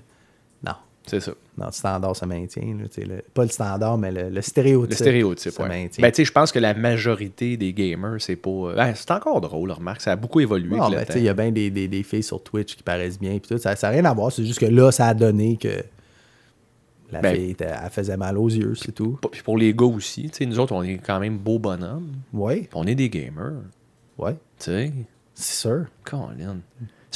[0.64, 0.72] Non,
[1.06, 1.32] C'est ça.
[1.58, 2.76] Non, le standard se maintient.
[2.78, 4.90] Là, le- pas le standard, mais le, le stéréotype.
[4.90, 5.68] Le stéréotype, se ouais.
[5.68, 6.02] maintient.
[6.02, 8.50] Ben, tu sais, je pense que la majorité des gamers, c'est pas.
[8.50, 10.00] euh, ben, c'est encore drôle, remarque.
[10.02, 10.76] Ça a beaucoup évolué.
[11.08, 13.30] Sais, il y a bien des, des, des filles sur Twitch qui paraissent bien.
[13.38, 14.30] Puis tout, ça n'a rien à voir.
[14.32, 15.82] C'est juste que là, ça a donné que
[17.12, 19.18] la Ben- fille, était- elle faisait mal aux yeux, c'est tout.
[19.30, 22.12] Puis pour les gars aussi, tu sais, nous autres, on est quand même beaux bonhommes.
[22.32, 23.62] Oui, On est des gamers.
[24.18, 24.92] oui, Tu sais,
[25.34, 25.84] c'est sûr.
[26.04, 26.58] Colin.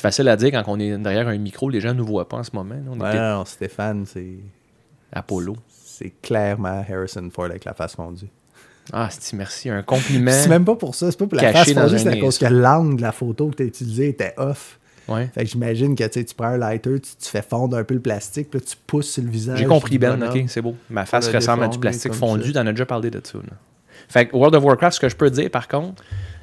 [0.00, 2.26] C'est facile à dire quand on est derrière un micro, les gens ne nous voient
[2.26, 2.76] pas en ce moment.
[2.90, 4.38] On Ouais, non, Stéphane, c'est
[5.12, 5.56] Apollo.
[5.68, 8.30] c'est clairement Harrison Ford avec la face fondue.
[8.94, 9.68] Ah, c'est merci.
[9.68, 10.30] Un compliment.
[10.32, 12.46] C'est même pas pour ça, c'est pas pour la face fondue, c'est à cause que
[12.46, 14.78] l'angle de la photo que tu as utilisée était off.
[15.06, 15.28] Ouais.
[15.34, 18.00] Fait que j'imagine que tu prends un lighter, tu, tu fais fondre un peu le
[18.00, 19.58] plastique, puis là, tu pousses sur le visage.
[19.58, 20.22] J'ai compris, Ben.
[20.22, 20.76] Ok, c'est beau.
[20.88, 22.54] Ma face le ressemble à du plastique fondu.
[22.54, 23.36] T'en as déjà parlé de ça.
[23.36, 23.52] là.
[24.08, 26.02] Fait que World of Warcraft, ce que je peux dire, par contre,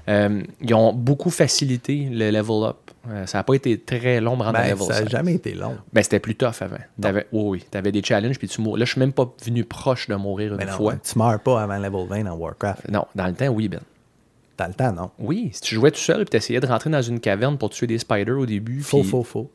[0.10, 2.87] euh, ils ont beaucoup facilité le level up.
[3.10, 5.10] Euh, ça n'a pas été très long à Ben, level ça n'a 7.
[5.10, 5.78] jamais été long.
[5.94, 6.78] Ben, c'était plus tough avant.
[7.02, 7.66] T'avais, oui, oui.
[7.70, 8.80] T'avais des challenges, puis tu mourais.
[8.80, 10.96] Là, je suis même pas venu proche de mourir une non, fois.
[10.96, 12.90] tu meurs pas avant level 20 dans Warcraft.
[12.90, 13.80] Non, dans le temps, oui, Ben.
[14.58, 15.12] T'as le temps, non?
[15.20, 17.86] Oui, si tu jouais tout seul, puis t'essayais de rentrer dans une caverne pour tuer
[17.86, 18.82] des spiders au début.
[18.82, 19.52] Faux, puis faux, faux.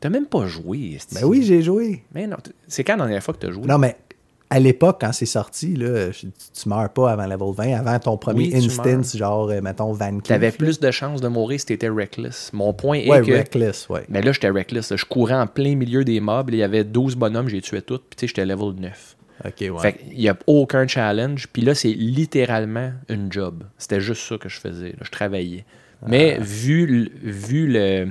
[0.00, 0.96] T'as même pas joué.
[1.12, 2.04] Ben oui, j'ai joué.
[2.14, 2.36] Mais non,
[2.68, 3.66] c'est quand la dernière fois que t'as joué?
[3.66, 3.96] Non, mais
[4.50, 8.16] à l'époque, quand c'est sorti, là, je- tu meurs pas avant level 20, avant ton
[8.16, 11.88] premier Oui, instance, genre, euh, mettons, Van T'avais plus de chances de mourir si t'étais
[11.90, 12.50] reckless.
[12.54, 13.32] Mon point Ouais, est que.
[13.32, 14.04] Reckless, ouais.
[14.08, 14.90] Mais là, j'étais reckless.
[14.90, 14.96] là.
[14.96, 16.48] Je courais en plein milieu des mobs.
[16.50, 18.04] Il y avait 12 bonhommes, j'ai tué toutes.
[18.08, 19.16] Puis tu sais, j'étais level 9.
[19.44, 19.70] Ok, ouais.
[19.80, 21.46] Fait qu'il n'y a aucun challenge.
[21.52, 23.64] Puis là, c'est littéralement une job.
[23.78, 24.90] C'était juste ça que je faisais.
[24.90, 24.98] là.
[25.02, 25.64] Je travaillais.
[26.06, 26.42] Mais Ah.
[26.42, 28.08] vu, le- vu le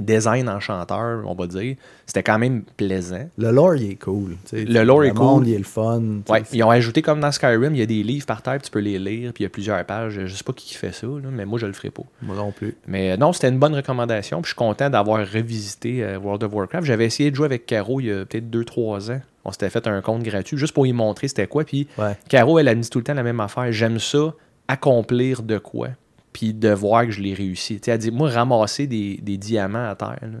[0.00, 3.28] design enchanteur, on va dire, c'était quand même plaisant.
[3.38, 4.36] Le lore, il est cool.
[4.52, 5.48] Le lore est monde, cool.
[5.48, 6.02] il est le fun.
[6.28, 8.70] Ouais, ils ont ajouté comme dans Skyrim, il y a des livres par terre, tu
[8.70, 10.20] peux les lire, puis il y a plusieurs pages.
[10.24, 12.02] Je sais pas qui fait ça, là, mais moi je le ferai pas.
[12.22, 12.74] Moi non plus.
[12.86, 14.42] Mais euh, non, c'était une bonne recommandation.
[14.42, 16.86] Puis je suis content d'avoir revisité euh, World of Warcraft.
[16.86, 19.20] J'avais essayé de jouer avec Caro il y a peut-être 2-3 ans.
[19.44, 21.64] On s'était fait un compte gratuit juste pour y montrer c'était quoi.
[21.64, 22.16] Puis Ouais.
[22.28, 23.72] Caro, elle a dit tout le temps la même affaire.
[23.72, 24.34] J'aime ça,
[24.68, 25.88] accomplir de quoi.
[26.32, 27.80] Puis de voir que je l'ai réussi.
[27.80, 30.38] Tu sais, moi, ramasser des, des diamants à terre, là,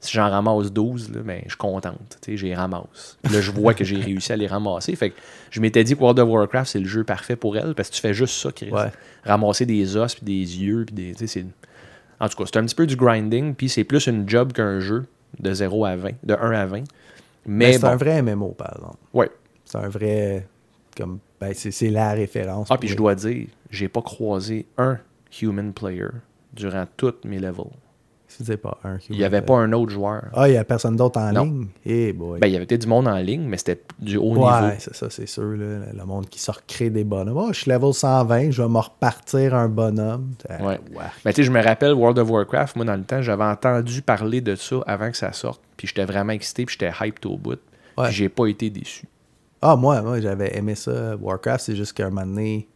[0.00, 2.18] Si j'en ramasse 12, là, ben, je suis contente.
[2.22, 3.18] Tu sais, j'ai ramasse.
[3.22, 4.94] Puis Là, je vois que j'ai réussi à les ramasser.
[4.96, 5.16] Fait que
[5.50, 7.94] je m'étais dit que World of Warcraft, c'est le jeu parfait pour elle parce que
[7.96, 8.70] tu fais juste ça, Chris.
[8.70, 8.90] Ouais.
[9.24, 11.12] Ramasser des os, puis des yeux, puis des.
[11.12, 11.46] tu sais, c'est-
[12.18, 14.80] En tout cas, c'est un petit peu du grinding, puis c'est plus une job qu'un
[14.80, 15.04] jeu
[15.38, 16.78] de 0 à 20, de 1 à 20.
[16.78, 16.84] Mais,
[17.66, 18.96] Mais, c'est bon, un vrai MMO, par exemple.
[19.12, 19.30] ouais.
[19.66, 20.46] C'est un vrai.
[20.96, 22.68] Comme, ben, c'est la référence.
[22.70, 24.98] Ah, puis je dois dire, j'ai pas croisé un
[25.40, 26.08] human player
[26.52, 27.70] durant tous mes levels.
[28.62, 28.98] Pas un.
[29.08, 30.24] Il n'y avait pas un autre joueur.
[30.34, 31.44] Ah, il n'y a personne d'autre en Non.
[31.84, 32.12] ligne?
[32.12, 32.40] Boy.
[32.40, 34.74] Ben, il y avait peut-être du monde en ligne, mais c'était du haut ouais, niveau.
[34.78, 35.44] c'est ça, c'est sûr.
[35.56, 37.38] Là, le monde qui se recrée des bonhommes.
[37.38, 40.32] Oh, je suis level 120, je vais me repartir un bonhomme.
[40.50, 40.80] Ah, Ouais.
[40.94, 41.04] ouais.
[41.24, 44.02] Mais tu sais, je me rappelle World of Warcraft, moi, dans le temps, j'avais entendu
[44.02, 45.62] parler de ça avant que ça sorte.
[45.78, 47.60] Puis j'étais vraiment excité, puis j'étais hyped au bout.
[47.96, 48.06] Ouais.
[48.08, 49.06] Puis j'ai pas été déçu.
[49.62, 51.16] Ah, moi, moi j'avais aimé ça.
[51.16, 52.68] Warcraft, c'est juste qu'à un moment donné,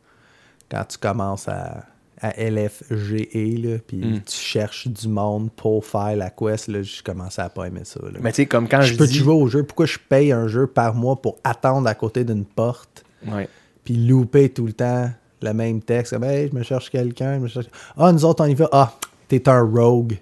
[0.71, 1.85] quand tu commences à,
[2.23, 4.21] à LFGE, là, puis Mm.
[4.27, 8.01] tu cherches du monde pour faire la quest, là, je commençais à pas aimer ça.
[8.03, 8.19] là.
[8.21, 9.15] Mais tu sais, comme quand je, je peux dis...
[9.15, 9.63] jouer au jeu.
[9.63, 13.49] Pourquoi je paye un jeu par mois pour attendre à côté d'une porte, Ouais.
[13.85, 15.11] puis louper tout le temps
[15.43, 16.13] le même texte?
[16.13, 17.35] Comme, hey, je me cherche quelqu'un.
[17.37, 18.69] je me cherche- Ah, nous autres, on y va.
[18.73, 18.93] Ah,
[19.29, 20.19] t'es un rogue.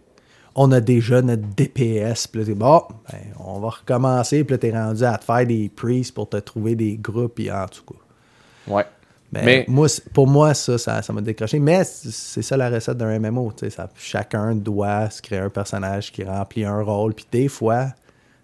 [0.60, 2.26] On a déjà notre DPS.
[2.26, 2.82] Puis là, t'es bon,
[3.12, 4.42] ben, on va recommencer.
[4.42, 7.36] Puis là, t'es rendu à te faire des priests pour te trouver des groupes.
[7.36, 8.72] Puis en tout cas.
[8.74, 8.84] Ouais.
[9.30, 11.58] Ben, Mais- moi, pour moi, ça, ça m'a décroché.
[11.58, 13.52] Mais c'est ça la recette d'un MMO.
[13.70, 17.12] Ça, chacun doit se créer un personnage qui remplit un rôle.
[17.12, 17.88] Puis des fois,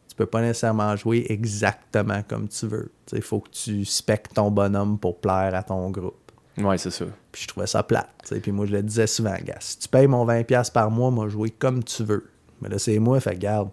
[0.08, 2.92] tu peux pas nécessairement jouer exactement comme tu veux.
[3.12, 6.16] Il faut que tu spectes ton bonhomme pour plaire à ton groupe.
[6.58, 7.06] Ouais, c'est ça.
[7.32, 8.32] Puis je trouvais ça plate.
[8.42, 11.28] Puis moi, je le disais souvent, gars, si tu payes mon 20$ par mois, moi,
[11.28, 12.30] jouer comme tu veux.
[12.60, 13.70] Mais là, c'est moi, fait garde.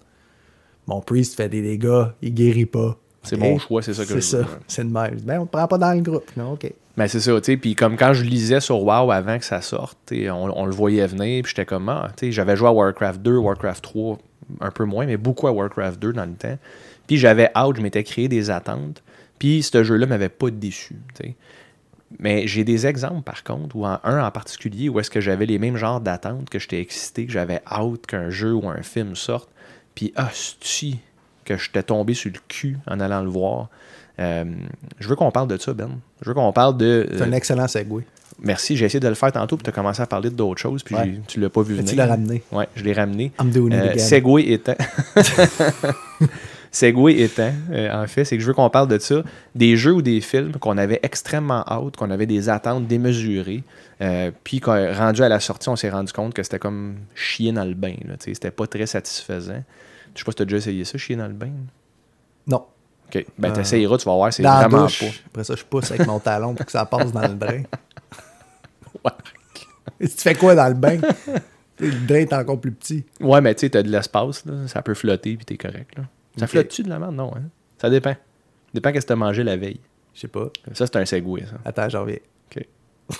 [0.87, 2.97] Mon priest fait des dégâts, il guérit pas.
[3.23, 4.37] C'est mon choix, c'est ça que C'est je ça.
[4.37, 4.59] veux, ouais.
[4.67, 5.19] C'est le même.
[5.23, 6.29] Ben, on te prend pas dans le groupe.
[6.35, 6.71] Non, OK.
[6.97, 7.57] Mais c'est ça, tu sais.
[7.57, 11.05] Puis comme quand je lisais sur WoW avant que ça sorte, on, on le voyait
[11.07, 14.17] venir, puis j'étais comme, ah, tu sais, j'avais joué à Warcraft 2, Warcraft 3,
[14.59, 16.57] un peu moins, mais beaucoup à Warcraft 2 dans le temps.
[17.07, 19.03] Puis j'avais out, je m'étais créé des attentes.
[19.39, 21.35] Puis ce jeu-là m'avait pas déçu, tu sais.
[22.19, 25.45] Mais j'ai des exemples, par contre, ou en, un en particulier, où est-ce que j'avais
[25.45, 29.15] les mêmes genres d'attentes, que j'étais excité, que j'avais out qu'un jeu ou un film
[29.15, 29.49] sorte.
[29.95, 30.99] Puis, hostie,
[31.45, 33.69] que j'étais tombé sur le cul en allant le voir.
[34.19, 34.45] Euh,
[34.99, 35.89] je veux qu'on parle de ça, Ben.
[36.21, 37.07] Je veux qu'on parle de.
[37.11, 38.03] C'est un euh, excellent segue.
[38.43, 40.81] Merci, j'ai essayé de le faire tantôt, puis tu as commencé à parler d'autres choses,
[40.83, 41.19] puis Ouais.
[41.27, 41.89] tu l'as pas vu venir.
[41.89, 42.41] tu l'as ramené.
[42.51, 43.31] Ouais, je l'ai ramené.
[43.39, 43.99] I'm doing it Euh, again.
[43.99, 44.75] Segway étant.
[46.73, 49.23] Segway étant, euh, en fait, c'est que je veux qu'on parle de ça.
[49.55, 53.63] Des jeux ou des films qu'on avait extrêmement hâte, qu'on avait des attentes démesurées.
[54.01, 57.51] euh, puis quand rendu à la sortie, on s'est rendu compte que c'était comme chier
[57.51, 57.95] dans le bain.
[58.19, 59.63] C'était pas très satisfaisant.
[60.13, 61.51] Je sais pas si tu as déjà essayé ça, chier dans le bain.
[62.47, 62.65] Non.
[63.07, 63.25] Ok.
[63.37, 64.99] Ben, Euh, t'essayeras, tu vas voir, c'est Dans la vraiment douche.
[64.99, 65.11] pas.
[65.27, 67.63] Après ça, je pousse avec mon talon pour que ça passe dans le drain.
[69.99, 70.99] Et tu fais quoi dans le bain?
[71.79, 73.05] le drain est encore plus petit.
[73.19, 75.95] Ouais, mais tu sais, t'as de l'espace, là, ça peut flotter, puis t'es correct.
[75.97, 76.03] Là.
[76.37, 76.51] Ça Ok.
[76.51, 77.15] flotte-tu de la merde?
[77.15, 77.43] Non, hein?
[77.79, 78.15] Ça dépend.
[78.73, 79.79] dépend qu'est-ce que t'as mangé la veille.
[80.13, 80.49] Je sais pas.
[80.73, 81.57] Ça, c'est un segway, ça.
[81.65, 82.17] Attends, j'en reviens.
[82.55, 82.65] OK.
[83.09, 83.17] Ça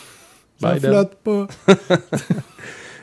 [0.72, 0.92] Bye, Ben.
[0.92, 1.48] flotte pas.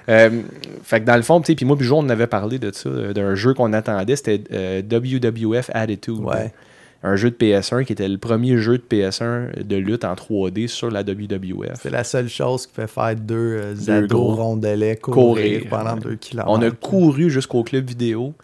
[0.08, 0.42] Euh,
[0.82, 2.72] fait que dans le fond, tu sais, puis moi, puis Jo, on avait parlé de
[2.72, 6.20] ça, euh, d'un jeu qu'on attendait, c'était euh, WWF Attitude.
[6.20, 6.52] Ouais.
[7.04, 10.66] Un jeu de PS1 qui était le premier jeu de PS1 de lutte en 3D
[10.66, 11.78] sur la WWF.
[11.80, 14.34] C'est la seule chose qui fait faire deux, euh, Deux ados gros.
[14.34, 16.50] rondelets courir, Courir, pendant deux kilomètres.
[16.50, 18.34] On a couru jusqu'au club vidéo,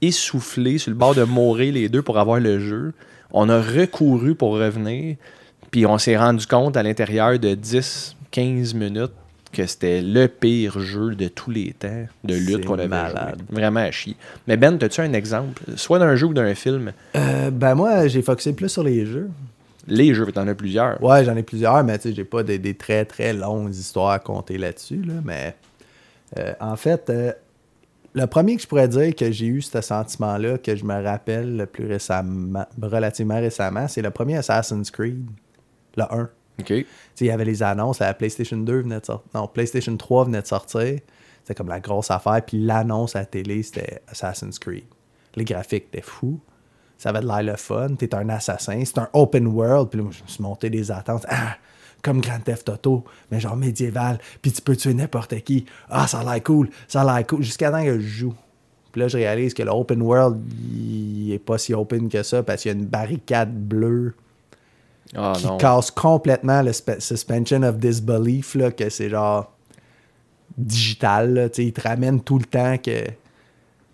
[0.00, 2.94] essoufflé sur le bord de mourir les deux pour avoir le jeu.
[3.30, 5.16] On a recouru pour revenir,
[5.70, 9.12] puis on s'est rendu compte à l'intérieur de 10-15 minutes
[9.52, 13.42] que c'était le pire jeu de tous les temps de lutte qu'on avait malade.
[13.48, 13.60] joué.
[13.60, 14.16] Vraiment à chier.
[14.46, 16.92] Mais Ben, as-tu un exemple, soit d'un jeu ou d'un film?
[17.16, 19.30] Euh, ben moi, j'ai focusé plus sur les jeux.
[19.86, 21.02] Les jeux, t'en as plusieurs.
[21.02, 24.10] Ouais, j'en ai plusieurs, mais tu sais, j'ai pas des, des très très longues histoires
[24.10, 25.02] à compter là-dessus.
[25.02, 25.56] Là, mais
[26.38, 27.32] euh, en fait, euh,
[28.14, 31.56] le premier que je pourrais dire que j'ai eu ce sentiment-là, que je me rappelle
[31.56, 35.24] le plus récemment, relativement récemment, c'est le premier Assassin's Creed,
[35.96, 36.28] le 1.
[36.68, 39.28] Il y avait les annonces, la PlayStation 2 venait de sortir.
[39.34, 40.98] Non, PlayStation 3 venait de sortir.
[41.42, 42.44] C'était comme la grosse affaire.
[42.44, 44.84] Puis l'annonce à la télé, c'était Assassin's Creed.
[45.34, 46.40] Les graphiques étaient fous.
[46.98, 47.94] Ça avait de l'air le fun.
[47.96, 48.82] T'es un assassin.
[48.84, 49.88] C'est un open world.
[49.88, 51.24] Puis là, je me suis monté des attentes.
[51.28, 51.56] Ah!
[52.02, 54.20] Comme Grand Theft Auto, mais genre médiéval.
[54.40, 55.64] Puis tu peux tuer n'importe qui.
[55.88, 56.70] Ah, ça a l'air cool.
[56.86, 57.42] Ça a l'air cool.
[57.42, 58.34] Jusqu'à temps que je joue.
[58.92, 60.40] Puis là, je réalise que le open world,
[60.72, 64.14] il est pas si open que ça parce qu'il y a une barricade bleue
[65.16, 65.56] Ah qui non.
[65.56, 69.50] casse complètement le spe- suspension of disbelief, là, que c'est genre
[70.56, 71.34] digital.
[71.34, 73.04] Là, il te ramène tout le temps que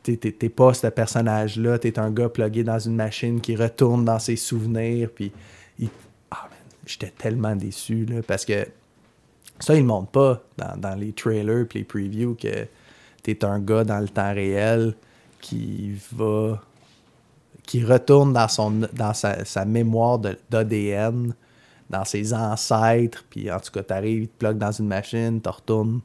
[0.03, 4.05] t'es- t'es t'es pas ce personnage-là, t'es un gars plugué dans une machine qui retourne
[4.05, 5.09] dans ses souvenirs.
[5.15, 5.33] Puis,
[5.79, 5.89] il-
[6.31, 8.67] ah, man, j'étais tellement déçu là, parce que
[9.61, 12.67] ça, ils ne montrent pas dans, dans les trailers puis les previews que
[13.23, 14.95] t'es un gars dans le temps réel
[15.41, 16.61] qui va.
[17.67, 20.19] Qui retourne dans, son, dans sa, sa mémoire
[20.51, 21.35] d'ADN,
[21.91, 25.49] dans ses ancêtres, puis en tout cas, t'arrives, il te plug dans une machine, tu
[25.49, 26.01] retournes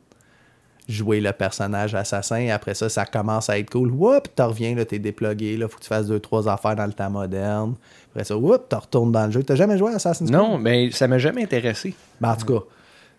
[0.87, 3.91] jouer le personnage assassin, et après ça, ça commence à être cool.
[3.91, 6.87] Whoop, tu reviens, là, t'es déplugué, là, faut que tu fasses deux, trois affaires dans
[6.87, 7.75] le temps moderne.
[8.09, 9.43] Après ça, whoop, tu retournes dans le jeu.
[9.43, 10.41] T'as jamais joué à Assassin's Creed?
[10.41, 11.93] Non, mais ça m'a jamais intéressé.
[12.19, 12.65] Ben, en tout cas,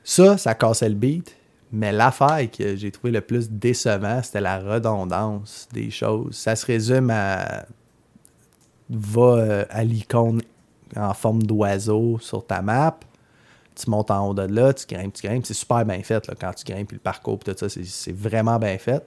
[0.02, 1.36] ça, ça cassait le beat.
[1.72, 6.34] Mais l'affaire que j'ai trouvé le plus décevant, c'était la redondance des choses.
[6.34, 7.64] Ça se résume à.
[8.90, 10.42] Va euh, à l'icône
[10.96, 12.98] en forme d'oiseau sur ta map.
[13.76, 15.46] Tu montes en haut de là, tu grimpes, tu grimpes.
[15.46, 18.12] C'est super bien fait là, quand tu grimpes, puis le parcours, puis tout ça, c'est-
[18.12, 19.02] vraiment bien fait.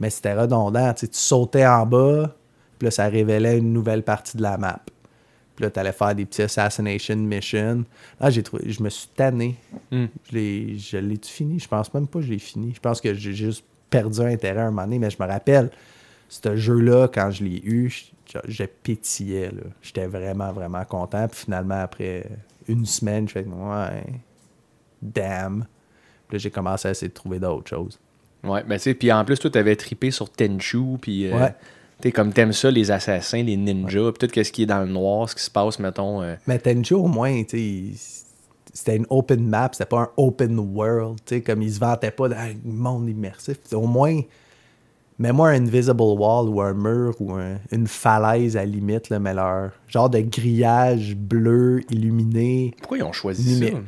[0.00, 0.92] Mais c'était redondant.
[0.94, 2.34] Tu sais, tu sautais en bas,
[2.78, 4.80] puis là, ça révélait une nouvelle partie de la map.
[5.54, 7.84] Puis là, tu allais faire des petits assassination missions.
[8.20, 9.56] Là, j'ai trouvé, je me suis tanné.
[9.90, 10.06] Hmm.
[10.30, 11.58] Je l'ai, je l'ai-tu fini?
[11.60, 12.72] Je pense même pas que je l'ai fini.
[12.74, 15.70] Je pense que j'ai juste perdu intérêt à un moment donné, mais je me rappelle,
[16.28, 17.90] ce jeu-là, quand je l'ai eu,
[18.32, 19.48] je, je pétillais.
[19.50, 19.62] là.
[19.82, 21.26] J'étais vraiment, vraiment content.
[21.28, 22.26] Puis finalement, après
[22.68, 24.04] une semaine, je fais ouais,
[25.02, 25.64] damn.
[26.28, 27.98] Puis là, j'ai commencé à essayer de trouver d'autres choses.
[28.44, 31.54] Ouais, ben tu sais, puis en plus, toi, t'avais trippé sur Tenchu, puis euh, Ouais.
[32.00, 34.80] tu sais, comme t'aimes ça, les assassins, les ninjas, puis tout ce qui est dans
[34.80, 36.22] le noir, ce qui se passe, mettons.
[36.22, 38.22] euh, Mais Tenchu, au moins, tu sais,
[38.72, 42.10] c'était une open map, c'était pas un open world, tu sais, comme ils se vantaient
[42.10, 43.56] pas d'un monde immersif.
[43.72, 44.20] Au moins,
[45.18, 49.18] mets-moi un invisible wall ou un mur ou un- une falaise à la limite, là,
[49.18, 52.74] mais leur genre de grillage bleu illuminé.
[52.78, 53.78] Pourquoi ils ont choisi ça?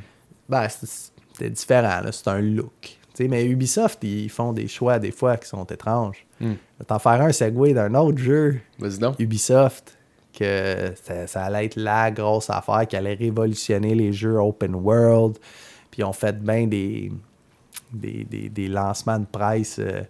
[0.49, 2.97] Ben, c'est- c'était différent, c'est un look.
[3.21, 6.25] Mais Ubisoft, ils font des choix des fois qui sont étranges.
[6.41, 6.53] Hmm.
[6.87, 8.61] T'en faire un segue d'un autre jeu.
[9.01, 9.17] Donc.
[9.19, 9.99] Ubisoft
[10.39, 15.37] que ça, ça allait être la grosse affaire qui allait révolutionner les jeux open world.
[15.91, 17.11] Puis on fait bien des,
[17.93, 20.03] des, des- des lancements de presse euh,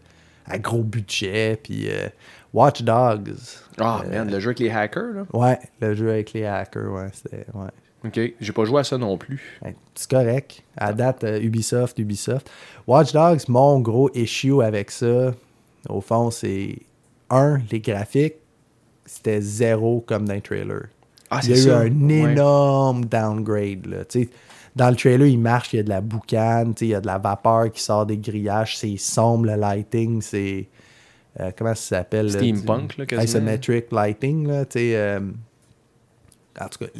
[0.49, 1.59] à gros budget.
[1.63, 2.09] Puis euh,
[2.53, 3.35] Watch Dogs.
[3.79, 5.27] Ah, man, le jeu avec les hackers, là.
[5.33, 7.47] Ouais, le jeu avec les hackers, ouais, c'était.
[7.55, 7.69] Ouais.
[8.05, 9.59] Ok, j'ai pas joué à ça non plus.
[9.61, 10.63] Ben, c'est correct.
[10.77, 12.49] À date, euh, Ubisoft, Ubisoft.
[12.87, 15.35] Watch Dogs, mon gros issue avec ça,
[15.89, 16.77] au fond, c'est
[17.29, 18.37] un, les graphiques,
[19.05, 20.83] c'était zéro comme dans le trailer.
[21.31, 21.79] Ah, il y a eu ça.
[21.81, 22.33] un Ouais.
[22.33, 23.87] énorme downgrade.
[23.87, 24.05] Là.
[24.05, 24.29] Tu sais,
[24.79, 27.07] Dans le trailer, il marche, il y a de la boucane, il y a de
[27.07, 30.69] la vapeur qui sort des grillages, c'est sombre, le lighting, c'est.
[31.41, 33.25] euh, comment ça s'appelle Steampunk, là, quasiment.
[33.25, 34.93] Isometric lighting, là, tu sais.
[34.97, 35.21] euh,
[36.61, 36.91] en tout cas,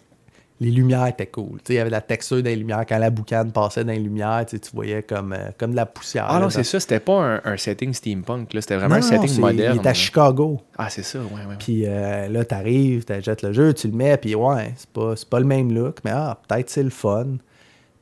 [0.61, 1.61] les lumières étaient cool.
[1.69, 2.85] Il y avait de la texture les lumières.
[2.89, 6.27] Quand la boucane passait dans les lumières, tu voyais comme, euh, comme de la poussière.
[6.29, 8.49] Ah là, non, c'est ça, c'était pas un, un setting steampunk.
[8.55, 9.79] C'était vraiment Non, un setting moderne.
[9.81, 9.95] Il est à.
[9.95, 10.61] Chicago.
[10.77, 11.47] Ah, c'est ça, ouais, ouais.
[11.51, 11.57] ouais.
[11.61, 15.29] Puis euh, là, t'arrives, t'achètes le jeu, tu le mets, puis ouais, c'est pas, c'est
[15.29, 17.37] pas le même look, mais ah, peut-être c'est le fun.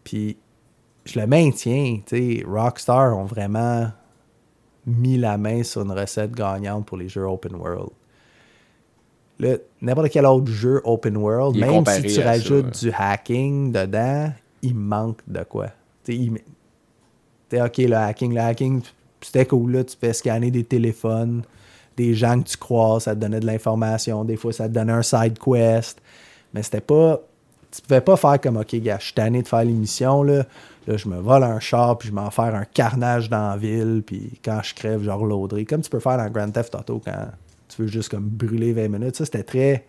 [0.07, 0.37] Puis
[1.05, 3.91] je le maintiens, tu sais, Rockstar ont vraiment
[4.87, 7.91] mis la main sur une recette gagnante pour les jeux open world.
[9.41, 12.91] Là, n'importe quel autre jeu open world, Il même si tu ça, rajoutes ouais.
[12.91, 15.67] du hacking dedans, il manque de quoi.
[16.05, 16.39] Tu sais, il-
[17.49, 18.83] T'sais, ok, le hacking, le hacking,
[19.21, 21.43] c'était cool, là, tu fais scanner des téléphones,
[21.97, 24.93] des gens que tu crois, ça te donnait de l'information, des fois ça te donnait
[24.93, 26.01] un side quest,
[26.55, 27.21] mais c'était pas,
[27.71, 30.45] tu pouvais pas faire comme, ok, gars, je suis tanné de faire l'émission, là,
[30.87, 34.03] là, je me vole un char, puis je m'en faire un carnage dans la ville,
[34.07, 37.27] puis quand je crève, je reloaderai, comme tu peux faire dans Grand Theft Auto quand
[37.69, 39.85] tu veux juste comme brûler 20 minutes, ça c'était très,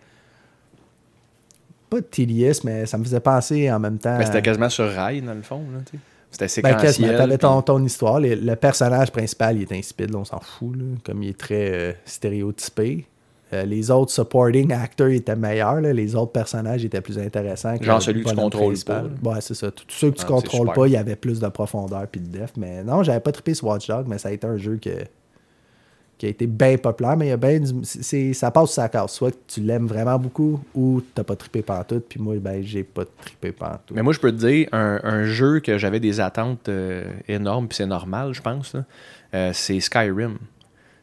[1.88, 4.18] pas tedious, mais ça me faisait penser en même temps...
[4.18, 6.02] Mais c'était quasiment sur rail, dans le fond, là, tu sais.
[6.30, 7.16] C'était Ben, séquentiel.
[7.16, 8.20] T'avais ton, histoire.
[8.20, 11.38] Les- le personnage principal, il est insipide, là, on s'en fout, là, comme il est
[11.38, 13.06] très euh, stéréotypé.
[13.52, 15.80] Euh, les autres supporting actors étaient meilleurs.
[15.80, 15.92] là.
[15.92, 17.78] Les autres personnages étaient plus intéressants.
[17.78, 19.70] que Genre celui que tu contrôles pas, Ouais, c'est ça.
[19.70, 22.26] Tous ceux que tu Ah, contrôles pas, il y avait plus de profondeur puis de
[22.28, 22.56] depth.
[22.58, 24.90] Mais non, j'avais pas trippé sur Watch Dogs, mais ça a été un jeu que,
[26.18, 27.16] qui a été bien populaire.
[27.16, 29.12] Mais il y a bien du- ça passe ou ça casse.
[29.12, 32.04] Soit que tu l'aimes vraiment beaucoup ou t'as pas trippé pantoute.
[32.06, 33.92] Puis moi, ben, j'ai pas trippé pantoute.
[33.94, 37.66] Mais moi, je peux te dire, un, un jeu que j'avais des attentes euh, énormes,
[37.68, 38.76] puis c'est normal, je pense,
[39.34, 40.36] euh, c'est Skyrim.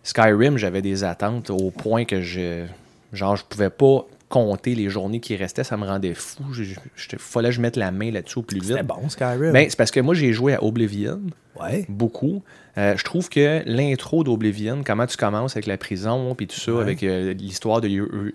[0.06, 2.66] Skyrim, j'avais des attentes au point que je.
[3.12, 6.44] Genre, je pouvais pas compter les journées qui restaient, ça me rendait fou.
[6.58, 6.76] Il
[7.20, 8.70] fallait que je mette la main là-dessus au plus vite.
[8.70, 9.52] C'était bon, Skyrim.
[9.52, 11.22] Ben, c'est parce que moi, j'ai joué à Oblivion
[11.62, 11.86] ouais.
[11.90, 12.42] beaucoup.
[12.78, 16.74] Euh, je trouve que l'intro d'Oblivion, comment tu commences avec la prison, puis tout ça,
[16.74, 16.82] Ouais.
[16.82, 17.88] avec euh, l'histoire de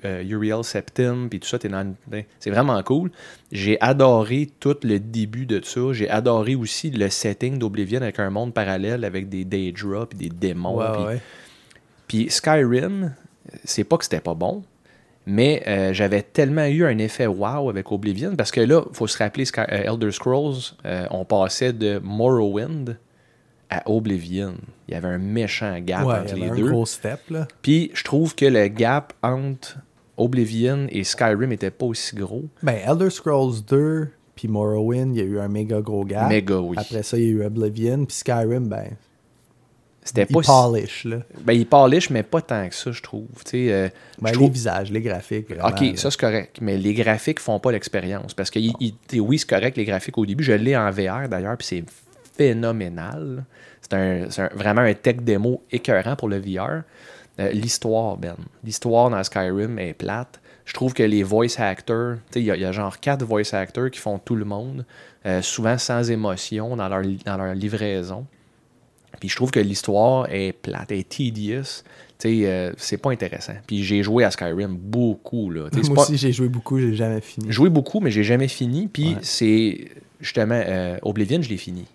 [0.05, 3.11] euh, Uriel Septim, puis tout ça, t'es dans une- ben, c'est vraiment cool.
[3.53, 5.93] J'ai adoré tout le début de ça.
[5.93, 10.31] J'ai adoré aussi le setting d'Oblivion avec un monde parallèle, avec des Daedra, puis des
[10.31, 10.79] démons.
[10.79, 11.21] Ouais.
[12.11, 13.15] Puis Skyrim,
[13.63, 14.65] c'est pas que c'était pas bon,
[15.27, 19.07] mais euh, j'avais tellement eu un effet wow avec Oblivion parce que là, il faut
[19.07, 22.99] se rappeler, Sky- euh, Elder Scrolls, euh, on passait de Morrowind
[23.71, 24.55] à Oblivion.
[24.89, 26.71] Il y avait un méchant gap ouais, entre il y les avait un deux.
[26.73, 27.47] gros step, là.
[27.63, 29.79] Puis je trouve que le gap entre
[30.17, 32.47] Oblivion et Skyrim était pas aussi gros.
[32.65, 36.29] Ben, Elder Scrolls 2 puis Morrowind, il y a eu un méga gros gap.
[36.29, 36.75] Méga, oui.
[36.77, 38.89] Après ça, il y a eu Oblivion, puis Skyrim, ben,
[40.11, 41.17] C'était il pas si- polish, là.
[41.43, 43.27] Ben, il polish, mais pas tant que ça, je trouve.
[43.45, 43.89] Tu sais, euh,
[44.21, 45.97] Ben, je les trouve- visages, les graphiques, vraiment, Ok, là.
[45.97, 46.59] ça c'est correct.
[46.61, 48.35] Mais les graphiques font pas l'expérience.
[48.35, 50.43] Parce que il- il- oui, c'est correct, les graphiques au début.
[50.45, 51.85] Je l'ai en VR d'ailleurs, puis c'est
[52.37, 53.45] phénoménal.
[53.83, 56.83] C'est un, c'est un- vraiment un tech démo écœurant pour le VR.
[57.39, 58.35] Euh, L'histoire, Ben.
[58.65, 60.41] L'histoire dans Skyrim est plate.
[60.65, 62.99] Je trouve que les voice actors, tu sais, il y, a- il y a genre
[63.01, 64.85] quatre voice actors qui font tout le monde,
[65.27, 68.27] euh, souvent sans émotion dans leur, dans leur livraison.
[69.19, 71.63] Puis je trouve que l'histoire est plate, est tedious.
[72.19, 73.55] Tu sais, euh, c'est pas intéressant.
[73.67, 75.69] Puis j'ai joué à Skyrim beaucoup, là.
[75.73, 77.51] Moi pas- aussi, j'ai joué beaucoup, j'ai jamais fini.
[77.51, 78.89] joué beaucoup, mais j'ai jamais fini.
[78.89, 79.19] Puis Ouais.
[79.23, 79.89] c'est
[80.21, 81.87] justement euh, Oblivion, je l'ai fini.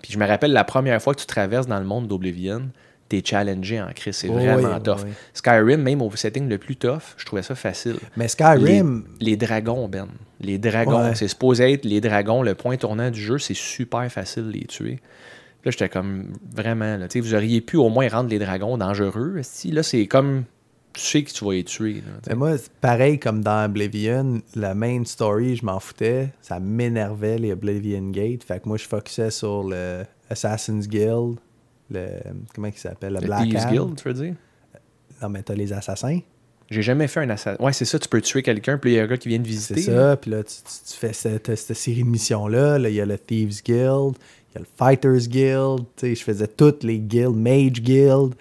[0.00, 2.62] Puis je me rappelle la première fois que tu traverses dans le monde d'Oblivion,
[3.08, 4.16] t'es challengé en crise.
[4.16, 5.04] C'est Oh vraiment oui, tough.
[5.04, 5.10] oui.
[5.34, 7.96] Skyrim, même au setting le plus tough, je trouvais ça facile.
[8.16, 10.08] Mais Skyrim, Les, les dragons, Ben.
[10.40, 11.14] Les dragons, Ouais.
[11.14, 14.64] c'est supposé être les dragons, le point tournant du jeu, c'est super facile de les
[14.64, 14.98] tuer.
[15.64, 18.76] Là, j'étais comme vraiment, là, tu sais, vous auriez pu au moins rendre les dragons
[18.76, 19.38] dangereux.
[19.42, 20.42] Si, là, c'est comme,
[20.92, 21.94] tu sais que tu vas les tuer.
[22.04, 26.30] là, mais moi, pareil comme dans Oblivion, la main story, je m'en foutais.
[26.42, 28.42] Ça m'énervait, les Oblivion Gate.
[28.42, 31.36] Fait que moi, je focusais sur le Assassin's Guild,
[31.90, 32.06] le.
[32.54, 33.68] Comment il s'appelle Le, Le Black Thieves.
[33.70, 34.34] Guild, tu veux dire?
[35.22, 36.18] Non, mais t'as les assassins.
[36.70, 37.62] J'ai jamais fait un assassin.
[37.62, 39.38] Ouais, c'est ça, tu peux tuer quelqu'un, puis il y a un gars qui vient
[39.38, 39.80] de visiter.
[39.80, 40.16] C'est ça.
[40.16, 42.78] Puis là, tu, tu- tu fais cette, cette série de missions-là.
[42.78, 44.14] Là, il y a le Thieves Guild,
[44.54, 45.86] il y a le Fighters Guild.
[46.00, 48.34] Je faisais toutes les guilds, Mage Guild.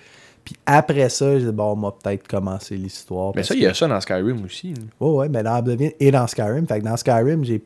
[0.44, 3.32] Puis après ça, je disais, bon, on va peut-être commencer l'histoire.
[3.36, 4.74] Mais ça, il y a ça dans Skyrim aussi.
[5.00, 6.68] Ouais, ouais, mais dans Oblivion et dans Skyrim.
[6.68, 7.62] Fait que dans Skyrim, j'ai.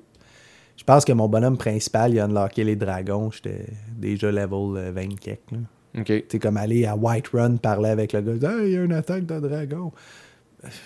[0.77, 3.31] Je pense que mon bonhomme principal, il a unlocké les dragons.
[3.31, 3.65] J'étais
[3.97, 5.57] déjà level euh, 20 quelques, là.
[5.97, 6.05] OK.
[6.05, 8.91] Tu sais, comme aller à Whiterun, parler avec le gars, hey, il y a une
[8.91, 9.93] attaque de dragon.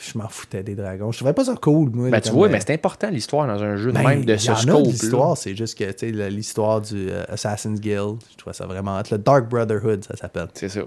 [0.01, 1.11] Je m'en foutais des dragons.
[1.11, 2.09] Je trouvais pas ça cool, moi.
[2.09, 4.85] Ben, tu vois, mais c'est important l'histoire dans un jeu, ben, même de ce scope.
[4.85, 9.01] l'histoire, c'est juste que, tu sais, l'histoire du euh, Assassin's Guild, je trouvais ça vraiment.
[9.09, 10.47] Le Dark Brotherhood, ça s'appelle.
[10.53, 10.81] C'est ça.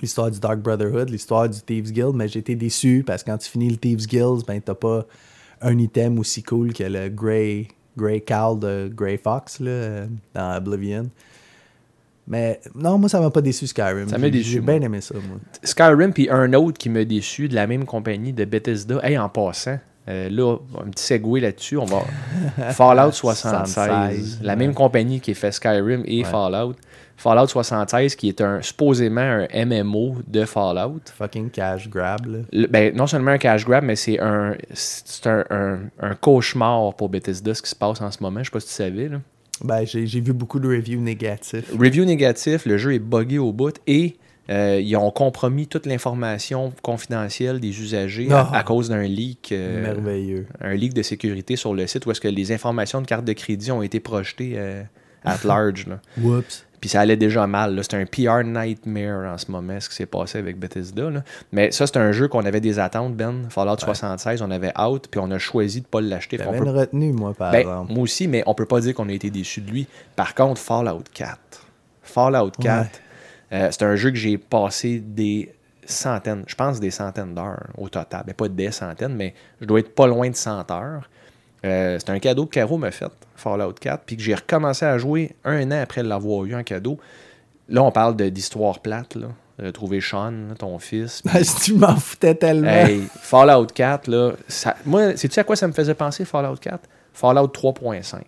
[0.00, 3.50] L'histoire du Dark Brotherhood, l'histoire du Thieves Guild, mais j'étais déçu parce que quand tu
[3.50, 5.04] finis le Thieves Guild, ben, t'as pas
[5.60, 10.56] un item aussi cool que le Grey, Grey Cowl de Grey Fox, là, euh, dans
[10.56, 11.10] Oblivion.
[12.28, 14.08] Mais non, moi, ça m'a pas déçu Skyrim.
[14.08, 15.38] Ça m'a J'ai- déçu, J'ai bien aimé ça, moi.
[15.64, 19.00] Skyrim, puis un autre qui m'a déçu de la même compagnie de Bethesda.
[19.02, 19.78] Hey, en passant,
[20.08, 22.02] euh, là, un petit segway là-dessus, on va.
[22.72, 23.74] Fallout 76.
[23.74, 24.56] 76, la ouais.
[24.56, 26.24] même compagnie qui fait Skyrim et Ouais.
[26.24, 26.74] Fallout.
[27.16, 31.00] Fallout 76, qui est un, supposément un MMO de Fallout.
[31.18, 32.38] Fucking cash grab, là.
[32.50, 36.94] Le- ben, non seulement un cash grab, mais c'est un, c'est un, un- un cauchemar
[36.94, 38.38] pour Bethesda ce qui se passe en ce moment.
[38.40, 39.08] Je sais pas si tu savais.
[39.08, 39.18] Là.
[39.62, 41.70] Ben, j'ai vu beaucoup de reviews négatifs.
[41.78, 44.16] Review négatif, le jeu est buggé au bout et
[44.48, 48.58] euh, ils ont compromis toute l'information confidentielle des usagers à, Ah.
[48.58, 49.52] à cause d'un leak.
[49.52, 50.46] euh, Merveilleux.
[50.60, 53.32] un leak de sécurité sur le site où est-ce que les informations de carte de
[53.32, 54.82] crédit ont été projetées euh,
[55.24, 55.86] at large.
[55.86, 56.00] là.
[56.20, 56.64] Whoops.
[56.80, 57.74] Puis ça allait déjà mal.
[57.74, 57.82] là.
[57.82, 61.10] C'est un PR nightmare en ce moment, ce qui s'est passé avec Bethesda.
[61.10, 61.22] là.
[61.52, 63.46] Mais ça, c'est un jeu qu'on avait des attentes, Ben.
[63.50, 66.38] Fallout 76, on avait out, puis on a choisi de pas l'acheter.
[66.38, 67.92] J'avais peut- une retenue, moi, par Ben, exemple.
[67.92, 69.86] moi aussi, mais on peut pas dire qu'on a été déçu de lui.
[70.16, 71.38] Par contre, Fallout 4.
[72.02, 72.88] Fallout 4,
[73.52, 75.52] euh, c'est un jeu que j'ai passé des
[75.84, 78.22] centaines, je pense des centaines d'heures au total.
[78.26, 81.08] Ben, pas des centaines, mais je dois être pas loin de 100 heures.
[81.64, 84.96] Euh, c'est un cadeau que Caro m'a fait, Fallout 4, puis que j'ai recommencé à
[84.98, 86.98] jouer un an après l'avoir eu en cadeau.
[87.68, 89.28] Là, on parle d'histoire plate, là.
[89.62, 91.22] Retrouver Sean, là, ton fils.
[91.42, 92.70] Si tu m'en foutais tellement.
[92.70, 96.80] Hey, Fallout 4, là, ça, moi, sais-tu à quoi ça me faisait penser, Fallout 4?
[97.12, 98.22] Fallout 3.5.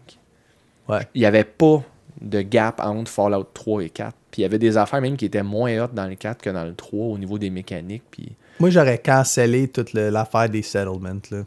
[0.89, 1.09] Ouais.
[1.15, 1.83] Il n'y avait pas
[2.21, 4.15] de gap entre Fallout 3 et 4.
[4.31, 6.51] Puis il y avait des affaires même qui étaient moins hot dans le 4 que
[6.51, 8.05] dans le 3 au niveau des mécaniques.
[8.11, 8.33] Puis...
[8.61, 11.21] Moi, j'aurais cancellé toute l'affaire des settlements.
[11.31, 11.45] Là.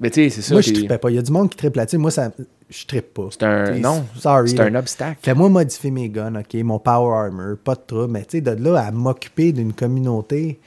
[0.00, 0.54] Mais tu sais, c'est ça.
[0.54, 1.10] Moi, je trippais pas.
[1.10, 1.98] Il y a du monde qui trippe là-dessus.
[1.98, 2.30] Moi, ça,
[2.70, 3.28] je trippe pas.
[3.30, 3.64] C'est un.
[3.64, 4.50] T'sais, Non, Sorry.
[4.50, 5.18] c'est un obstacle.
[5.22, 6.54] Fais-moi modifier mes guns, OK?
[6.62, 8.12] Mon power armor, pas de trouble.
[8.12, 10.58] Mais tu sais, de là à m'occuper d'une communauté,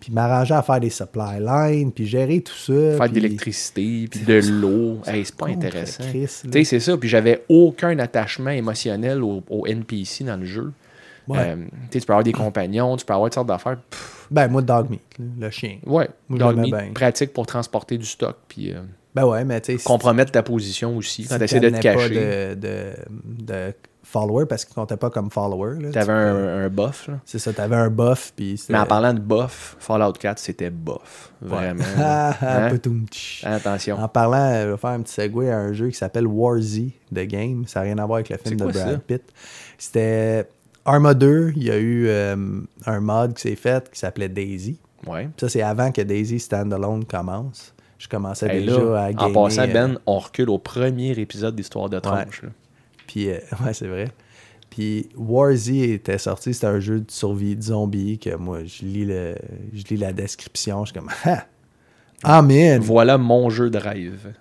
[0.00, 2.96] puis m'arranger à faire des supply lines, puis gérer tout ça.
[2.96, 4.98] Faire de l'électricité, puis de l'eau.
[5.06, 6.02] Hey, c'est pas intéressant.
[6.12, 6.96] Tu sais, c'est ça.
[6.96, 10.72] Puis j'avais aucun attachement émotionnel au, au NPC dans le jeu.
[11.28, 11.38] Ouais.
[11.38, 11.62] Euh, tu
[11.92, 13.76] sais, tu peux avoir des compagnons, tu peux avoir toutes sortes d'affaires.
[13.90, 15.78] Pff, Ben, moi, Dogmeat, là, le chien.
[15.86, 16.90] Ouais, Moi, Dog meat, bien.
[16.94, 18.80] pratique pour transporter du stock, puis euh,
[19.14, 19.78] Ben ouais, mais tu sais...
[19.78, 22.54] si- compromettre ta position aussi, si quand tu essaies de te pas cacher.
[22.56, 23.74] de, de, de
[24.04, 25.80] followers, parce qu'ils comptaient pas comme followers.
[25.80, 25.90] là.
[25.90, 27.06] Tu avais un, un buff.
[27.08, 27.20] là.
[27.24, 28.60] C'est ça, t'avais un buff, puis...
[28.68, 31.32] Mais en parlant de buff, Fallout 4, c'était buff.
[31.40, 31.84] Vraiment.
[31.98, 32.36] Là.
[32.42, 32.78] Hein?
[33.44, 33.96] Attention.
[33.98, 37.20] En parlant, je vais faire un petit segue à un jeu qui s'appelle Warzy, The
[37.26, 37.64] Game.
[37.66, 38.98] Ça n'a rien à voir avec le film de Brad ça?
[38.98, 39.22] Pitt.
[39.78, 40.48] C'était
[40.84, 42.36] Arma 2, il y a eu euh,
[42.86, 44.78] un mod qui s'est fait qui s'appelait Daisy.
[45.06, 45.28] Ouais.
[45.38, 47.74] Ça, c'est avant que Daisy Standalone commence.
[47.98, 49.32] Je commençais Hey, déjà là, à en gamer.
[49.32, 52.42] passant, euh, Ben, on recule au premier épisode d'Histoire de Tronche.
[53.06, 54.08] Puis, euh, ouais, c'est vrai.
[54.70, 59.04] Puis Warzy était sorti, c'était un jeu de survie de zombies que moi, je lis,
[59.04, 59.34] le,
[59.74, 61.44] je lis la description, je suis comme, ah,
[62.24, 62.80] Amen!
[62.80, 64.32] Voilà mon jeu de rêve.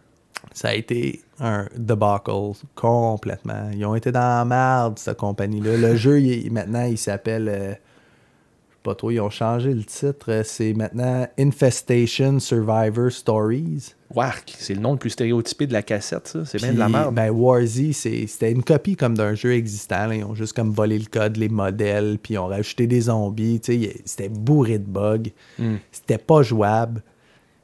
[0.53, 2.31] Ça a été un debacle
[2.75, 3.69] complètement.
[3.73, 5.77] Ils ont été dans la merde, cette compagnie-là.
[5.77, 7.47] Le jeu, il- maintenant, il s'appelle.
[7.49, 7.73] euh,
[8.83, 10.25] pas trop, ils ont changé le titre.
[10.31, 13.93] euh, C'est maintenant Infestation Survivor Stories.
[14.13, 16.45] Wark, c'est le nom le plus stéréotypé de la cassette, ça.
[16.45, 17.13] C'est bien de la merde.
[17.13, 20.07] Ben, Warzy, c'était une copie comme d'un jeu existant.
[20.07, 20.15] là.
[20.15, 23.61] Ils ont juste comme volé le code, les modèles, puis ils ont rajouté des zombies.
[24.03, 25.29] C'était bourré de bugs.
[25.59, 25.75] Hmm.
[25.91, 27.03] C'était pas jouable.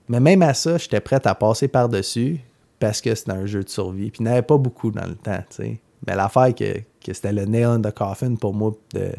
[0.09, 2.39] Mais même à ça, j'étais prêt à passer par-dessus
[2.79, 4.11] parce que c'était un jeu de survie.
[4.11, 5.43] Puis il n'y avait pas beaucoup dans le temps.
[5.49, 5.79] tu sais.
[6.05, 9.11] Mais l'affaire que, que c'était le nail in the coffin pour moi de,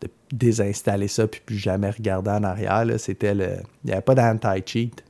[0.00, 3.56] de désinstaller ça puis plus jamais regarder en arrière, c'était le.
[3.84, 5.02] Il n'y avait pas d'anti-cheat.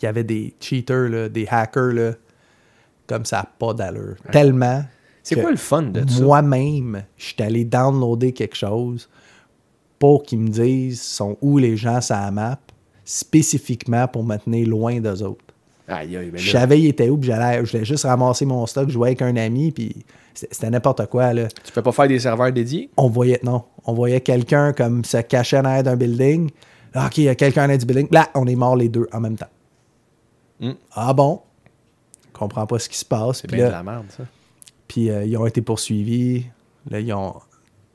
[0.00, 2.12] Il y avait des cheaters, là, des hackers, là,
[3.06, 4.16] comme ça pas d'allure.
[4.32, 4.84] Tellement.
[5.22, 6.22] C'est quoi le fun de ça?
[6.22, 9.08] Moi-même, je suis allé downloader quelque chose
[9.98, 12.58] pour qu'ils me disent sont où les gens sur la map,
[13.04, 15.49] spécifiquement pour me tenir loin d'eux autres.
[15.90, 18.64] Aïe, aïe, ben Je savais il était où, puis j'allais, je voulais juste ramasser mon
[18.66, 21.48] stock, jouer avec un ami, puis c'était n'importe quoi, là.
[21.48, 22.90] tu peux pas faire des serveurs dédiés?
[22.96, 26.50] On voyait, non, on voyait quelqu'un comme se cacher en arrière d'un building.
[26.94, 28.08] Ah, OK, il y a quelqu'un en arrière du building.
[28.12, 29.48] Là, on est morts les deux en même temps.
[30.60, 30.72] Hmm.
[30.94, 31.40] Ah bon?
[32.26, 33.40] Je comprends pas ce qui se passe.
[33.40, 34.22] C'est bien là, de la merde, ça.
[34.86, 36.46] puis euh, ils ont été poursuivis.
[36.88, 37.34] Là, ils ont...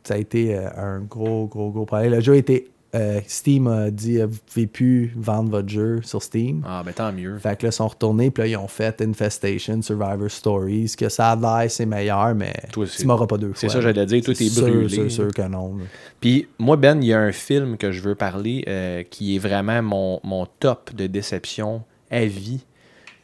[0.03, 2.11] Ça a été euh, un gros, gros, gros problème.
[2.11, 2.69] Le jeu a été...
[2.95, 6.63] euh, Steam a dit euh, vous pouvez plus vendre votre jeu sur Steam.
[6.65, 7.37] Ah, ben tant mieux.
[7.37, 11.09] Fait que là, ils sont retournés, puis là, ils ont fait Infestation, Survivor Stories, que
[11.09, 13.75] ça a l'air, c'est meilleur, mais Toi, c'est- tu m'auras pas deux c'est fois.
[13.75, 14.89] ça, j'allais dire, toi, C'est t'es sûr, brûlé.
[14.89, 15.75] sûr, sûr que non.
[16.21, 19.39] Puis moi, Ben, il y a un film que je veux parler euh, qui est
[19.39, 22.63] vraiment mon, mon top de déception à vie.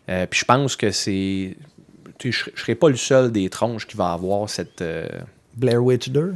[0.10, 1.56] Euh, puis je pense que c'est.
[2.18, 4.84] tu sais, Je ne serai pas le seul des tronches qui va avoir cette.
[5.56, 6.34] Blair Witch 2?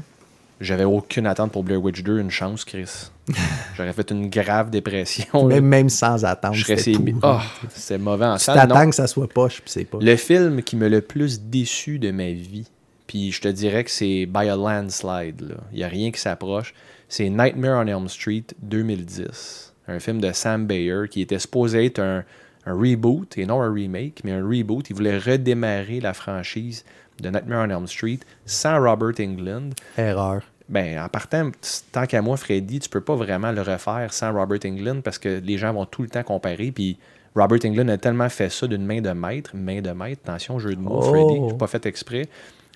[0.62, 3.10] J'avais aucune attente pour Blair Witch 2, une chance, Chris.
[3.76, 5.47] J'aurais fait une grave dépression.
[5.47, 6.97] Même, même sans attendre, je serais.
[7.24, 9.97] Ah, c'est mauvais en tu t'attends que ça soit poche, puis c'est pas.
[10.01, 12.68] Le film qui me le plus déçu de ma vie,
[13.06, 15.56] puis je te dirais que c'est by a landslide, là.
[15.72, 16.74] il n'y a rien qui s'approche,
[17.10, 19.74] c'est Nightmare on Elm Street 2010.
[19.88, 22.24] Un film de Sam Bayer qui était supposé être un,
[22.66, 24.89] un reboot et non un remake, mais un reboot.
[24.89, 26.84] Il voulait redémarrer la franchise
[27.20, 29.74] de Nightmare on Elm Street sans Robert Englund.
[29.97, 30.41] Erreur.
[30.68, 31.51] Ben, en partant,
[31.91, 35.39] tant qu'à moi, Freddy, tu peux pas vraiment le refaire sans Robert Englund parce que
[35.43, 36.72] les gens vont tout le temps comparer.
[36.72, 36.97] Puis
[37.36, 40.76] Robert Englund a tellement fait ça d'une main de maître, main de maître, attention, jeu
[40.76, 41.01] de mots, Oh.
[41.03, 42.28] Freddy, j'ai pas fait exprès.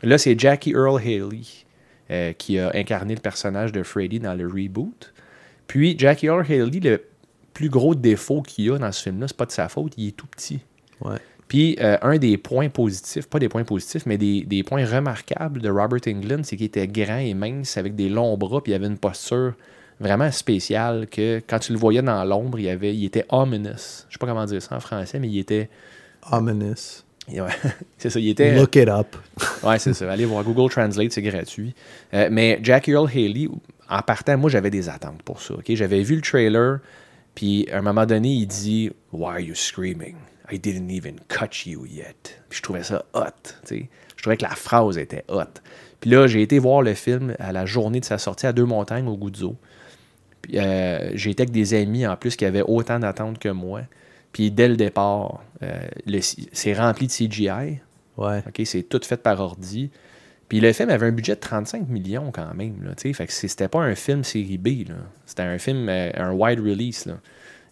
[0.03, 1.41] Là, c'est Jackie Earl Haley
[2.11, 5.13] euh, qui a incarné le personnage de Freddy dans le reboot.
[5.67, 7.03] Puis Jackie Earl Haley, le
[7.53, 10.11] plus gros défaut qu'il a dans ce film-là, c'est pas de sa faute, il est
[10.11, 10.59] tout petit.
[11.01, 11.17] Ouais.
[11.49, 15.61] Puis euh, un des points positifs, pas des points positifs, mais des, des points remarquables
[15.61, 18.75] de Robert Englund, c'est qu'il était grand et mince avec des longs bras, puis il
[18.75, 19.55] avait une posture
[19.99, 24.05] vraiment spéciale que quand tu le voyais dans l'ombre, il, avait, il était ominous.
[24.07, 25.69] Je sais pas comment dire ça en français, mais il était.
[26.31, 27.03] Ominous.
[27.27, 27.41] Ouais,
[27.97, 28.55] c'est ça, il était.
[28.55, 29.15] Look it up.
[29.63, 30.09] Ouais, c'est ça.
[30.09, 31.73] Allez voir Google Translate, c'est gratuit.
[32.13, 33.47] Euh, mais Jackie Earl Haley,
[33.89, 35.55] en partant, moi, j'avais des attentes pour ça.
[35.55, 35.65] ok?
[35.69, 36.79] J'avais vu le trailer,
[37.33, 40.15] puis à un moment donné, il dit Why are you screaming?
[40.51, 42.41] I didn't even cut you yet.
[42.49, 43.23] Puis je trouvais ça hot.
[43.43, 43.89] tu sais.
[44.15, 45.61] Je trouvais que la phrase était hot.
[46.01, 49.07] Puis là, j'ai été voir le film à la journée de sa sortie à Deux-Montagnes,
[49.07, 49.55] au Goudzo.
[50.41, 53.81] Puis euh, été avec des amis en plus qui avaient autant d'attentes que moi.
[54.31, 55.79] Puis dès le départ, euh,
[56.51, 57.79] c'est rempli de CGI.
[58.17, 58.43] Ouais.
[58.47, 59.89] OK, c'est tout fait par ordi.
[60.47, 62.83] Puis le film avait un budget de 35 millions quand même.
[62.83, 63.13] Là, tu sais.
[63.13, 64.89] fait que c'était pas un film série B.
[64.89, 64.95] là.
[65.25, 67.05] C'était un film, euh, un wide release.
[67.05, 67.15] Là,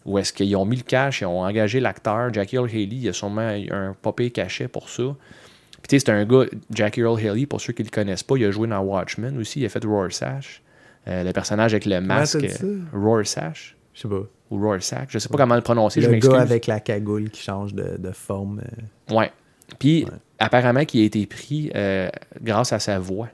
[0.07, 2.33] où est-ce qu'ils ont mis le cash, ils ont engagé l'acteur.
[2.33, 3.41] Jackie Earl Haley, il y a sûrement
[3.71, 5.03] un papier cachet pour ça.
[5.03, 8.35] Puis tu sais, c'est un gars, Jackie Earl Haley, pour ceux qui le connaissent pas,
[8.37, 9.59] il a joué dans Watchmen aussi.
[9.59, 10.63] Il a fait Rorschach.
[11.07, 12.37] Euh, le personnage avec le masque.
[12.93, 13.75] Rorschach.
[13.93, 14.21] Je sais pas.
[14.49, 15.07] Ou Rorschach.
[15.09, 16.33] Je sais pas comment le prononcer, je Le m'excuse.
[16.33, 18.61] gars avec la cagoule qui change de, de forme.
[19.11, 19.31] euh, Ouais.
[19.79, 20.05] Puis,
[20.39, 22.09] apparemment, qu'il a été pris euh,
[22.41, 23.27] grâce à sa voix.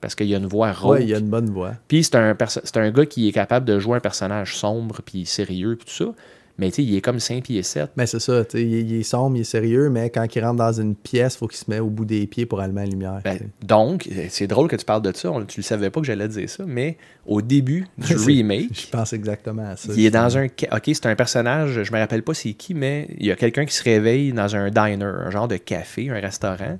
[0.00, 0.92] Parce qu'il y a une voix rauque.
[0.92, 1.72] Ouais, il y a une bonne voix.
[1.88, 2.34] Puis, c'est un,
[2.76, 6.12] un gars qui est capable de jouer un personnage sombre, puis sérieux, puis tout ça.
[6.58, 7.90] Mais, tu sais, il est comme 5 pieds 7.
[7.96, 10.56] Mais c'est ça, il, est- il est sombre, il est sérieux, mais quand il rentre
[10.56, 12.86] dans une pièce, il faut qu'il se mette au bout des pieds pour allumer la
[12.86, 13.20] lumière.
[13.24, 15.30] Ben, donc, c'est drôle que tu parles de ça.
[15.30, 16.64] On- tu le savais pas que j'allais dire ça.
[16.66, 19.90] Mais au début du remake, Je pense exactement à ça.
[19.96, 20.44] il est dans un.
[20.46, 23.64] Ok, c'est un personnage, je me rappelle pas c'est qui, mais il y a quelqu'un
[23.64, 26.78] qui se réveille dans un diner, un genre de café, un restaurant.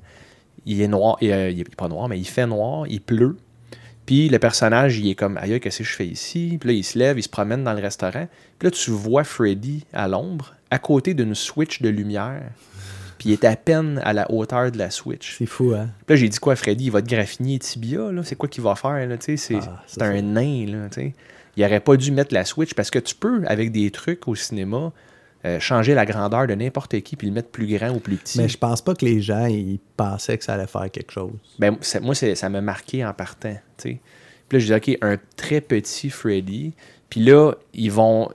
[0.66, 3.36] Il est noir, il, euh, il est pas noir, mais il fait noir, il pleut.
[4.06, 6.56] Puis le personnage, il est comme, aïe, qu'est-ce que je fais ici?
[6.60, 8.26] Puis là, il se lève, il se promène dans le restaurant.
[8.58, 12.42] Puis là, tu vois Freddy à l'ombre, à côté d'une switch de lumière.
[13.18, 15.36] Puis il est à peine à la hauteur de la switch.
[15.38, 15.90] C'est fou, hein?
[16.06, 16.86] Puis là, j'ai dit quoi, Freddy?
[16.86, 18.22] Il va te graffiner tibia, là?
[18.24, 19.16] C'est quoi qu'il va faire, là?
[19.20, 19.38] C'est
[20.00, 21.14] Ah, un nain, là, tu sais.
[21.56, 24.34] Il aurait pas dû mettre la switch parce que tu peux, avec des trucs au
[24.34, 24.92] cinéma,
[25.44, 28.38] euh, changer la grandeur de n'importe qui puis le mettre plus grand ou plus petit.
[28.38, 31.32] Mais je pense pas que les gens ils pensaient que ça allait faire quelque chose.
[31.58, 33.56] Ben, moi, c'est- ça m'a marqué en partant.
[33.78, 33.98] Puis
[34.52, 36.74] là, je dis, OK, un très petit Freddy.
[37.08, 38.28] Puis là, ils vont.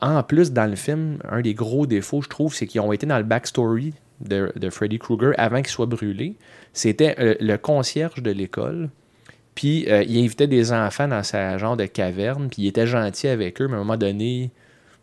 [0.00, 3.04] En plus, dans le film, un des gros défauts, je trouve, c'est qu'ils ont été
[3.06, 6.36] dans le backstory de, de Freddy Krueger avant qu'il soit brûlé.
[6.72, 8.90] C'était euh, le concierge de l'école.
[9.54, 12.48] Puis euh, il invitait des enfants dans sa genre de caverne.
[12.48, 14.50] Puis il était gentil avec eux, mais à un moment donné,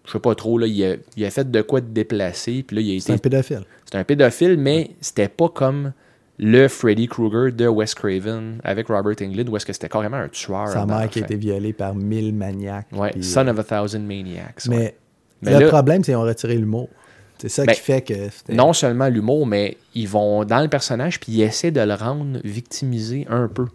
[0.06, 2.64] je sais pas trop, là, il, a, il a fait de quoi de déplacer.
[2.66, 3.64] Puis là, il a C'est un pédophile.
[3.90, 5.94] c'est un pédophile, mais c'était pas comme
[6.38, 10.28] le Freddy Krueger de Wes Craven avec Robert Englund, où est-ce que c'était carrément un
[10.28, 10.68] tueur.
[10.68, 12.88] Sa mère qui a été violée par mille maniaques.
[12.92, 14.64] Ouais, Son euh, of a Thousand Maniacs.
[14.68, 14.96] ouais.
[15.42, 16.90] Mais, le là- problème, c'est qu'ils ont retiré l'humour.
[17.38, 18.14] C'est ça Ben, qui fait que.
[18.54, 22.40] Non seulement l'humour, mais ils vont dans le personnage puis ils essaient de le rendre
[22.44, 23.66] victimisé un peu.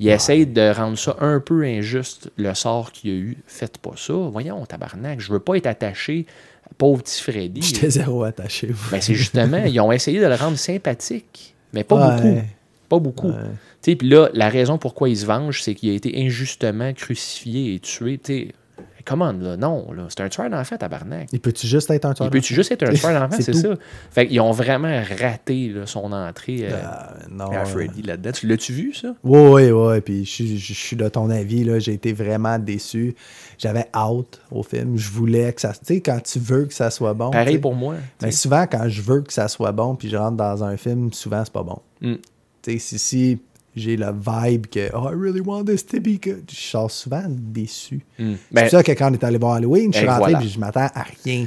[0.00, 3.36] Ils essayent de rendre ça un peu injuste, le sort qu'il a eu.
[3.46, 4.12] Faites pas ça.
[4.14, 6.26] Voyons, tabarnak, je veux pas être attaché,
[6.76, 7.62] pauvre petit Freddy.
[7.62, 8.68] J'étais zéro attaché.
[8.92, 12.14] Ben, c'est justement, ils ont essayé de le rendre sympathique, mais pas Ouais.
[12.16, 12.42] beaucoup.
[12.88, 13.32] Pas beaucoup.
[13.82, 17.78] Puis là, la raison pourquoi il se venge, c'est qu'il a été injustement crucifié et
[17.80, 18.18] tué.
[18.22, 18.52] Tu
[19.08, 19.56] comment là?
[19.56, 20.04] Non, là.
[20.08, 21.28] C'est un tueur d'enfant, tabarnak.
[21.32, 23.52] Il peut-tu juste être un tueur Il peut-tu juste être un tueur d'enfant, C'est c'est
[23.52, 23.60] tout.
[23.60, 23.74] ça?
[24.10, 28.32] Fait qu'ils ont vraiment raté là, son entrée euh, Ah, non, à euh, Freddy là-dedans.
[28.32, 29.14] Tu l'as-tu vu, ça?
[29.24, 30.00] Oui, oui, oui.
[30.02, 31.64] Puis je, suis- je suis de ton avis.
[31.64, 31.78] là.
[31.78, 33.14] J'ai été vraiment déçu.
[33.58, 34.96] J'avais hâte au film.
[34.96, 35.72] Je voulais que ça.
[35.72, 37.30] Tu sais, quand tu veux que ça soit bon.
[37.30, 37.94] Pareil pour moi.
[38.22, 41.12] Mais souvent, quand je veux que ça soit bon, puis je rentre dans un film,
[41.12, 41.78] souvent, c'est pas bon.
[42.02, 42.14] Mm.
[42.62, 43.38] Tu sais, si, si
[43.80, 47.24] j'ai le vibe que Oh, I really want this to be good, je sors souvent
[47.28, 48.04] déçu.
[48.18, 48.32] Mm.
[48.34, 50.22] C'est Ben, pour ça que quand on est allé voir Halloween, je suis Et rentré
[50.32, 50.38] voilà.
[50.38, 51.46] puis je m'attends à rien.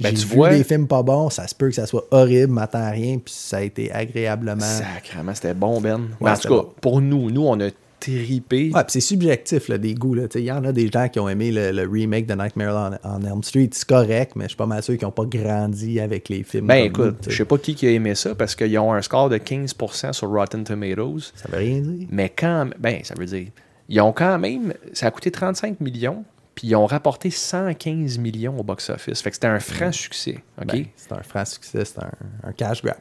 [0.00, 2.04] Ben, j'ai tu vu vois- des films pas bons, ça se peut que ça soit
[2.12, 4.60] horrible, je m'attends à rien, puis ça a été agréablement.
[4.60, 6.00] sacrément, c'était bon, Ben.
[6.20, 6.72] Mais en tout cas, bon.
[6.80, 7.68] pour nous, nous, on a
[8.00, 8.70] tripé.
[8.74, 10.16] Ouais, puis c'est subjectif, là, des goûts.
[10.34, 13.10] Il y en a des gens qui ont aimé le, le remake de Nightmare on,
[13.10, 13.70] on Elm Street.
[13.72, 16.66] C'est correct, mais je suis pas mal sûr qu'ils n'ont pas grandi avec les films.
[16.66, 19.28] Ben écoute, je sais pas qui, qui a aimé ça parce qu'ils ont un score
[19.28, 21.32] de 15% sur Rotten Tomatoes.
[21.34, 22.06] Ça veut rien dire.
[22.10, 23.48] Mais quand ben ça veut dire
[23.88, 26.24] ils ont quand même ça a coûté 35 millions
[26.54, 29.22] puis ils ont rapporté 115 millions au box office.
[29.22, 30.66] Fait que c'était un franc succès, OK?
[30.66, 32.10] Ben, c'est un franc succès, c'est un,
[32.42, 32.96] un cash grab.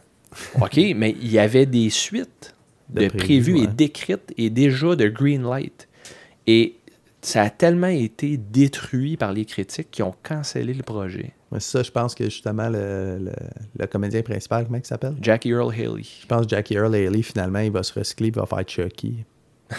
[0.62, 2.54] OK, mais il y avait des suites
[2.90, 3.68] de, De prévues, et ouais.
[3.68, 5.88] décrites et déjà de green light.
[6.46, 6.76] Et
[7.22, 11.34] ça a tellement été détruit par les critiques qu'ils ont cancellé le projet.
[11.52, 13.32] Mais ça, je pense que justement, le, le,
[13.78, 15.16] le comédien principal, comment il s'appelle?
[15.22, 16.04] Jackie Earl Haley.
[16.22, 19.26] Je pense que Jackie Earl Haley, finalement, il va se recycler, il va faire Chucky.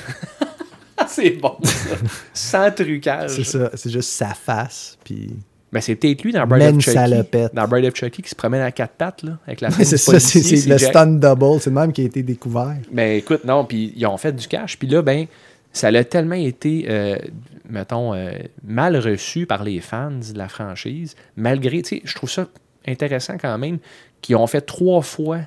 [1.06, 1.96] c'est bon ça.
[2.34, 3.30] Sans trucage.
[3.30, 5.30] C'est ça, c'est juste sa face, puis.
[5.72, 6.90] Ben, c'est peut-être lui dans Bride of Chucky.
[6.96, 7.54] salopette.
[7.54, 10.18] Dans Bride of Chucky qui se promène à quatre pattes là, avec la c'est ça,
[10.18, 10.90] c'est le Jack.
[10.90, 12.76] stun double, c'est le même qui a été découvert.
[12.90, 14.78] Ben écoute, non, puis ils ont fait du cash.
[14.78, 15.26] Puis là, ben,
[15.72, 17.16] ça a tellement été, euh,
[17.68, 18.30] mettons, euh,
[18.64, 22.46] mal reçu par les fans de la franchise, malgré, tu sais, je trouve ça
[22.86, 23.78] intéressant quand même,
[24.22, 25.40] qu'ils ont fait trois fois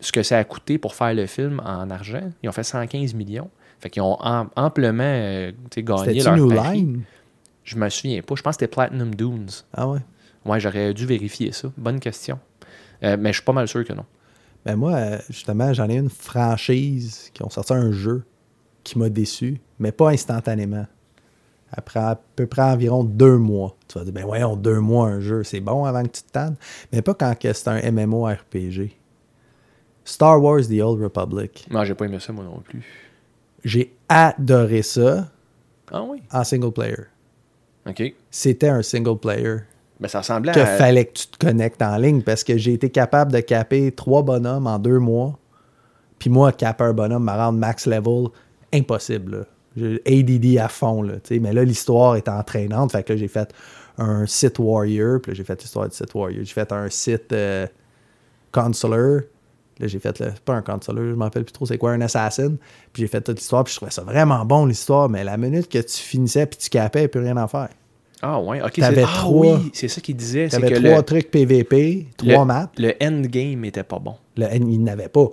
[0.00, 2.22] ce que ça a coûté pour faire le film en argent.
[2.42, 3.50] Ils ont fait 115 millions.
[3.80, 6.78] Fait qu'ils ont am- amplement euh, gagné leur New pari.
[6.78, 7.02] Line?
[7.70, 8.34] Je me souviens pas.
[8.34, 9.48] Je pense que c'était Platinum Dunes.
[9.72, 10.00] Ah ouais?
[10.44, 11.70] Ouais, j'aurais dû vérifier ça.
[11.76, 12.40] Bonne question.
[13.04, 14.04] Euh, mais je suis pas mal sûr que non.
[14.64, 18.24] Ben moi, euh, justement, j'en ai une franchise qui ont sorti un jeu
[18.82, 20.84] qui m'a déçu, mais pas instantanément.
[21.70, 23.76] Après à peu près environ deux mois.
[23.86, 26.32] Tu vas dire, ben voyons, deux mois un jeu, c'est bon avant que tu te
[26.32, 26.56] tannes.
[26.92, 28.96] Mais pas quand c'est un MMORPG.
[30.04, 31.68] Star Wars The Old Republic.
[31.70, 32.82] Non, j'ai pas aimé ça moi non plus.
[33.62, 35.28] J'ai adoré ça
[35.92, 36.20] Ah oui?
[36.32, 36.96] en single player.
[37.88, 38.14] OK.
[38.30, 39.58] C'était un single player
[39.98, 40.66] Ben ça ressemblait que à...
[40.66, 44.22] fallait que tu te connectes en ligne parce que j'ai été capable de caper trois
[44.22, 45.38] bonhommes en deux mois.
[46.18, 48.28] Puis moi, caper un bonhomme, me rendre max level,
[48.72, 49.38] impossible.
[49.38, 49.44] là.
[49.76, 51.02] J'ai ADD à fond.
[51.02, 52.92] Là, mais là, l'histoire est entraînante.
[52.92, 53.52] Fait que là, j'ai fait
[53.98, 55.20] un site warrior.
[55.22, 56.44] Puis là, j'ai fait l'histoire du site warrior.
[56.44, 57.66] J'ai fait un site euh,
[58.52, 59.22] consular.
[59.80, 62.00] Là, j'ai fait, le, pas un consular, je m'en rappelle plus trop c'est quoi, un
[62.02, 62.54] assassin.
[62.92, 63.64] Puis j'ai fait toute l'histoire.
[63.64, 65.08] Puis je trouvais ça vraiment bon, l'histoire.
[65.08, 67.48] Mais la minute que tu finissais puis tu capais, il n'y a plus rien à
[67.48, 67.68] faire.
[68.22, 68.72] Ah ouais, ok.
[68.74, 70.44] T'avais c'est- ah trois- oui, c'est ça qu'il disait.
[70.44, 72.70] Tu C'est avais que trois le, trucs PVP, trois le, maps.
[72.76, 74.14] le endgame était pas bon.
[74.36, 75.26] Le, il n'avait pas.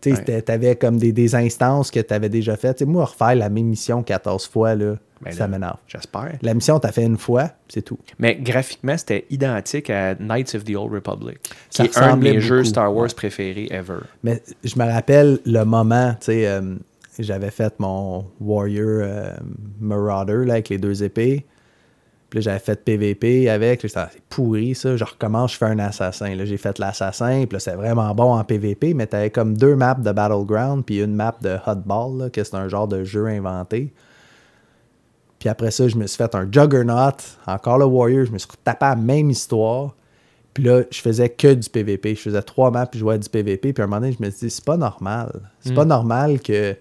[0.00, 0.50] Tu Ouais.
[0.50, 2.78] avais comme des, des instances que tu avais déjà faites.
[2.78, 5.78] Tu sais, moi, refaire la même mission 14 fois, là, Ben ça m'énerve.
[5.88, 6.38] J'espère.
[6.42, 7.98] La mission, tu as fait une fois, c'est tout.
[8.20, 11.38] Mais graphiquement, c'était identique à Knights of the Old Republic,
[11.70, 13.14] qui Ça est un de mes jeux beaucoup, Star Wars ouais.
[13.14, 13.98] préférés ever.
[14.22, 16.76] Mais je me rappelle le moment, tu sais, euh,
[17.18, 19.32] j'avais fait mon Warrior euh,
[19.80, 21.44] Marauder là, avec les deux épées.
[22.30, 23.80] Puis là, j'avais fait PVP avec.
[23.82, 24.96] J'étais, c'est pourri ça.
[24.96, 26.34] Je recommence, je fais un assassin.
[26.34, 27.44] Là, j'ai fait l'assassin.
[27.46, 31.00] Puis là, c'est vraiment bon en PVP, mais t'avais comme deux maps de Battleground, puis
[31.02, 33.92] une map de Hotball, là, que c'est un genre de jeu inventé.
[35.38, 37.12] Puis après ça, je me suis fait un Juggernaut,
[37.46, 38.26] encore le Warrior.
[38.26, 39.94] Je me suis tapé la même histoire.
[40.52, 42.14] Puis là, je faisais que du PVP.
[42.16, 43.72] Je faisais trois maps, puis je jouais du PVP.
[43.72, 45.32] Puis à un moment donné, je me suis dit, c'est pas normal.
[45.60, 46.76] C'est pas normal que.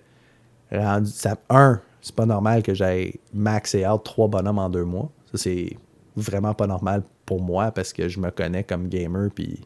[0.71, 5.09] rendu- ça, un, c'est pas normal que j'aille maxer out trois bonhommes en deux mois.
[5.37, 5.77] Ça, c'est
[6.15, 9.29] vraiment pas normal pour moi parce que je me connais comme gamer.
[9.33, 9.59] Puis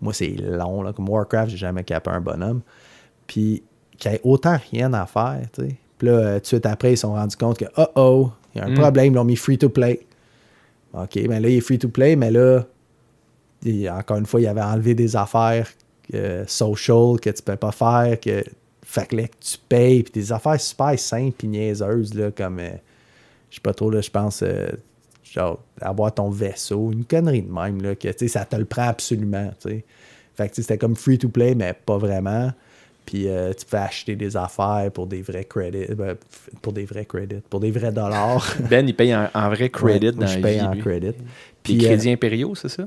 [0.00, 0.82] moi, c'est long.
[0.82, 0.92] Là.
[0.92, 2.60] Comme Warcraft, j'ai jamais capé un bonhomme.
[3.26, 3.62] Puis
[3.98, 5.76] qu'il y ait autant rien à faire, tu sais.
[5.98, 8.30] Puis là, euh, tout de suite après, ils se sont rendus compte que, oh oh,
[8.54, 10.00] il y a un problème, ils l'ont mis free to play.
[10.92, 12.64] OK, ben là, il est free to play, mais là,
[13.62, 15.68] il- encore une fois, il avait enlevé des affaires
[16.12, 18.44] euh, social que tu peux pas faire, que
[18.82, 22.58] fait que là, que tu payes, puis des affaires super simples puis niaiseuses, là, comme,
[22.58, 22.68] euh,
[23.50, 24.68] je sais pas trop, là, je pense, euh,
[25.34, 29.50] genre, avoir ton vaisseau, une connerie de même, là, que, ça te le prend absolument.
[29.62, 32.52] Fait que, c'était comme free to play, mais pas vraiment.
[33.06, 36.16] Puis euh, tu peux acheter des affaires pour des vrais credits, ben,
[36.62, 38.46] pour des vrais credits, pour des vrais dollars.
[38.70, 40.80] Ben, il paye en, en vrai credit Ouais, dans je paye vie, en lui.
[40.80, 41.12] credit.
[41.12, 42.84] Puis Puis, euh, crédits impériaux, c'est ça?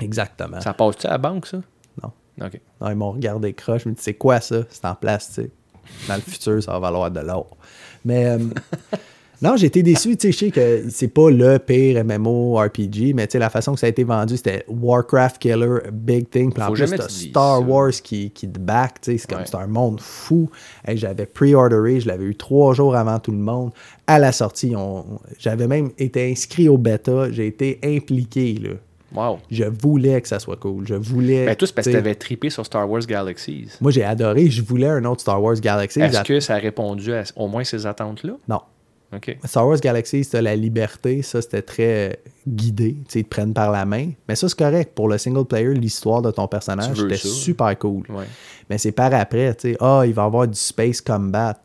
[0.00, 0.60] exactement.
[0.62, 1.60] Ça passe-tu à la banque, ça?
[2.02, 2.12] Non.
[2.46, 2.60] OK.
[2.80, 3.82] Non, ils m'ont regardé croche.
[3.84, 4.62] Je me dis, c'est quoi ça?
[4.70, 5.50] C'est en plastique.
[6.06, 7.54] Dans le futur, ça va valoir de l'or.
[8.04, 8.38] Mais euh,
[9.40, 10.16] non, j'ai été déçu.
[10.16, 13.50] Tu sais, je sais que c'est pas le pire MMO RPG, mais tu sais, la
[13.50, 16.52] façon que ça a été vendu, c'était Warcraft Killer, big thing.
[16.52, 17.60] Puis en plus, Star ça.
[17.60, 19.00] Wars qui, qui te back.
[19.00, 19.44] Tu sais, c'est comme Ouais.
[19.46, 20.50] c'est un monde fou.
[20.86, 23.70] Hey, j'avais pre-orderé, je l'avais eu trois jours avant tout le monde.
[24.06, 25.04] À la sortie, on-
[25.38, 27.30] j'avais même été inscrit au bêta.
[27.30, 28.70] J'ai été impliqué, là.
[29.14, 29.38] Wow.
[29.50, 30.86] Je voulais que ça soit cool.
[30.86, 31.46] Je voulais.
[31.46, 33.68] Ben, tout, c'est parce que tu sais, tu avais trippé sur Star Wars Galaxies.
[33.80, 34.50] moi, j'ai adoré.
[34.50, 36.00] Je voulais un autre Star Wars Galaxy.
[36.00, 38.34] Est-ce que ça a répondu à au moins ces attentes-là?
[38.48, 38.60] Non.
[39.44, 41.22] Star Wars Galaxy, c'était la liberté.
[41.22, 42.94] Ça, c'était très guidé.
[43.06, 44.10] Tu sais, ils te prennent par la main.
[44.28, 44.92] Mais ça, c'est correct.
[44.94, 48.02] Pour le single player, l'histoire de ton personnage, c'était super cool.
[48.10, 48.26] Ouais.
[48.68, 49.54] Mais c'est par après.
[49.54, 51.58] Tu sais, ah, il va y avoir du Space Combat.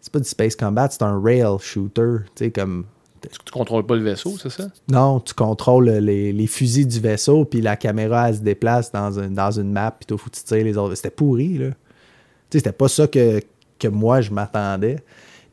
[0.00, 2.18] C'est pas du Space Combat, c'est un rail shooter.
[2.34, 2.86] Tu sais, comme.
[3.28, 4.68] Est-ce que tu contrôles pas le vaisseau, c'est ça?
[4.88, 9.18] Non, tu contrôles les, les fusils du vaisseau, puis la caméra, elle se déplace dans,
[9.18, 10.94] un- dans une map, puis toi, faut que tu tires les autres.
[10.94, 11.66] C'était pourri, là.
[11.68, 13.40] Tu sais, c'était pas ça que,
[13.78, 15.00] que moi, je m'attendais.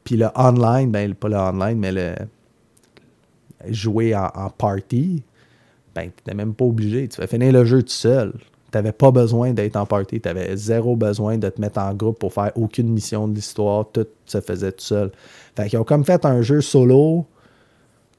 [0.06, 2.16] Puis le online, ben, pas le online, mais le
[3.68, 5.24] jouer en, party,
[5.96, 7.08] ben, t'étais même pas obligé.
[7.08, 8.34] Tu fais finir le jeu tout seul.
[8.70, 10.22] T'avais pas besoin d'être en party.
[10.22, 13.90] T'avais zéro besoin de te mettre en groupe pour faire aucune mission de l'histoire.
[13.92, 15.12] Tout se faisait tout seul.
[15.56, 17.26] Fait qu'ils ont comme fait un jeu solo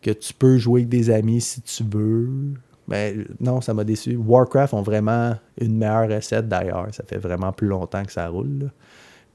[0.03, 2.29] que tu peux jouer avec des amis si tu veux.
[2.89, 4.17] Mais non, ça m'a déçu.
[4.17, 6.89] Warcraft ont vraiment une meilleure recette d'ailleurs.
[6.91, 8.59] Ça fait vraiment plus longtemps que ça roule.
[8.63, 8.67] là.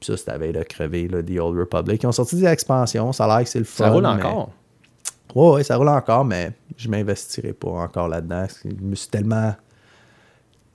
[0.02, 2.02] Puis ça, c'était avec le crevé, là, The Old Republic.
[2.02, 3.12] Ils ont sorti des expansions.
[3.12, 3.84] Ça a l'air que c'est le fun.
[3.84, 4.50] Ça roule mais- encore.
[5.34, 8.46] Ouais, ouais, ça roule encore, mais je m'investirai pas encore là-dedans.
[8.64, 9.54] Je me suis tellement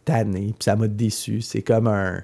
[0.05, 1.41] tanné, puis ça m'a déçu.
[1.41, 2.23] C'est comme un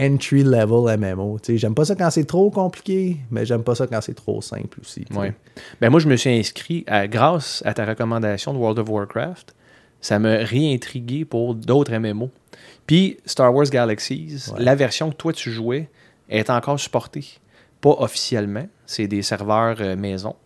[0.00, 1.38] entry-level MMO.
[1.42, 4.14] Tu sais, j'aime pas ça quand c'est trop compliqué, mais j'aime pas ça quand c'est
[4.14, 5.04] trop simple aussi.
[5.14, 5.34] Ouais.
[5.80, 9.54] Ben moi, je me suis inscrit à- grâce à ta recommandation de World of Warcraft.
[10.00, 12.30] Ça m'a réintrigué pour d'autres MMO.
[12.86, 14.64] Puis Star Wars Galaxies, Ouais.
[14.64, 15.90] la version que toi tu jouais
[16.30, 17.26] est encore supportée.
[17.80, 20.36] Pas officiellement, c'est des serveurs euh, maison,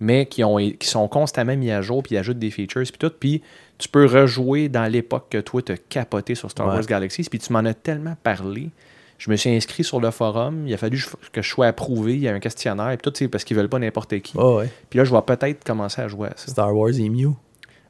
[0.00, 2.98] mais qui, ont, qui sont constamment mis à jour, puis ils ajoutent des features, puis
[2.98, 3.12] tout.
[3.18, 3.42] Puis
[3.78, 6.74] tu peux rejouer dans l'époque que toi t'as capoté sur Star Ouais.
[6.74, 8.70] Wars Galaxies, puis tu m'en as tellement parlé.
[9.18, 10.66] Je me suis inscrit sur le forum.
[10.66, 12.14] Il a fallu que je sois approuvé.
[12.14, 14.36] Il y a un questionnaire, puis tout, tu sais, parce qu'ils veulent pas n'importe qui.
[14.38, 14.68] Ouais.
[14.88, 16.52] Puis là, je vais peut-être commencer à jouer à ça.
[16.52, 17.30] Star Wars Emu.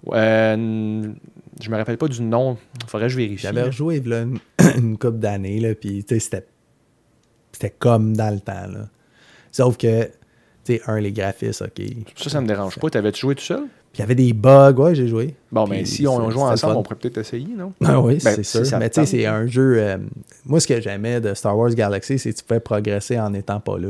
[0.09, 1.12] Euh,
[1.61, 2.57] je me rappelle pas du nom.
[2.86, 3.42] Faudrait que je vérifie.
[3.42, 4.38] J'avais rejoué là, une,
[4.76, 6.46] une couple d'années, là, puis tu sais, c'était
[7.61, 8.66] c'était comme dans le temps.
[8.68, 8.88] Là.
[9.50, 10.11] Sauf que, tu
[10.64, 11.72] sais, un, les graphismes, OK.
[11.74, 12.88] Puis Ça, ça me dérange pas.
[12.90, 13.64] T'avais-tu joué tout seul?
[13.94, 15.34] il y avait des bugs, ouais, j'ai joué.
[15.50, 17.72] Bon, Puis mais si on joue ensemble, on pourrait peut-être essayer, non?
[17.84, 18.78] Ah oui, Ben, c'est sûr.
[18.78, 19.76] mais tu sais, c'est un jeu.
[19.78, 19.98] euh,
[20.44, 23.59] moi, ce que j'aimais de Star Wars Galaxy, c'est que tu pouvais progresser en n'étant
[23.59, 23.88] pas là.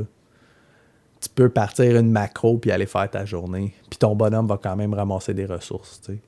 [1.21, 3.75] Tu peux partir une macro puis aller faire ta journée.
[3.91, 6.19] Puis ton bonhomme va quand même ramasser des ressources, tu sais.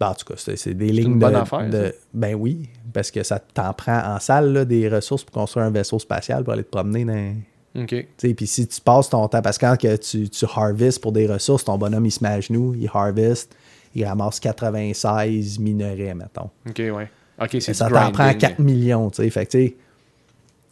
[0.00, 1.92] Ben, en tout cas, c'est des lignes une de, bonne affaire, de- ça.
[2.14, 5.70] Ben oui, parce que ça t'en prend en salle là, des ressources pour construire un
[5.70, 7.82] vaisseau spatial pour aller te promener dans.
[7.82, 8.06] OK.
[8.18, 11.26] Puis si tu passes ton temps, parce que quand que tu, tu harvest pour des
[11.26, 13.54] ressources, ton bonhomme il se met à genoux, il harvest,
[13.94, 16.50] il ramasse 96 minerais, mettons.
[16.68, 17.10] OK, ouais.
[17.40, 18.38] OK, c'est ça t'en prend grinding.
[18.38, 19.30] 4 millions, tu sais.
[19.30, 19.76] Fait que, tu sais,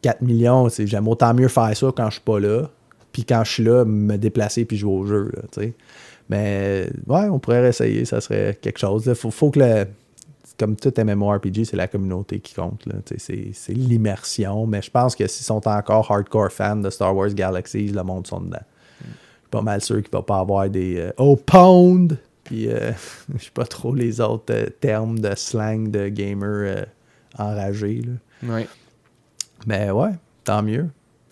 [0.03, 2.71] 4 millions, j'aime autant mieux faire ça quand je suis pas là,
[3.13, 5.75] puis quand je suis là, me déplacer puis jouer au jeu, tu sais.
[6.29, 9.05] Mais, ouais, on pourrait essayer, ça serait quelque chose.
[9.07, 9.87] Il faut, faut que le...
[10.59, 12.85] comme tout MMORPG, c'est la communauté qui compte.
[13.17, 14.67] C'est c'est l'immersion.
[14.67, 18.27] Mais je pense que s'ils sont encore hardcore fans de Star Wars Galaxies, le monde
[18.27, 18.59] sont dedans.
[19.01, 22.19] Je suis pas mal sûr qu'il va pas avoir des euh, Oh Pound!
[22.49, 22.93] Puis euh,
[23.37, 26.85] je sais pas trop les autres euh, termes de slang de gamer euh,
[27.39, 28.03] enragés.
[28.03, 28.55] là.
[28.55, 28.69] Ouais.
[29.67, 30.13] Mais ouais,
[30.45, 30.89] tant mieux.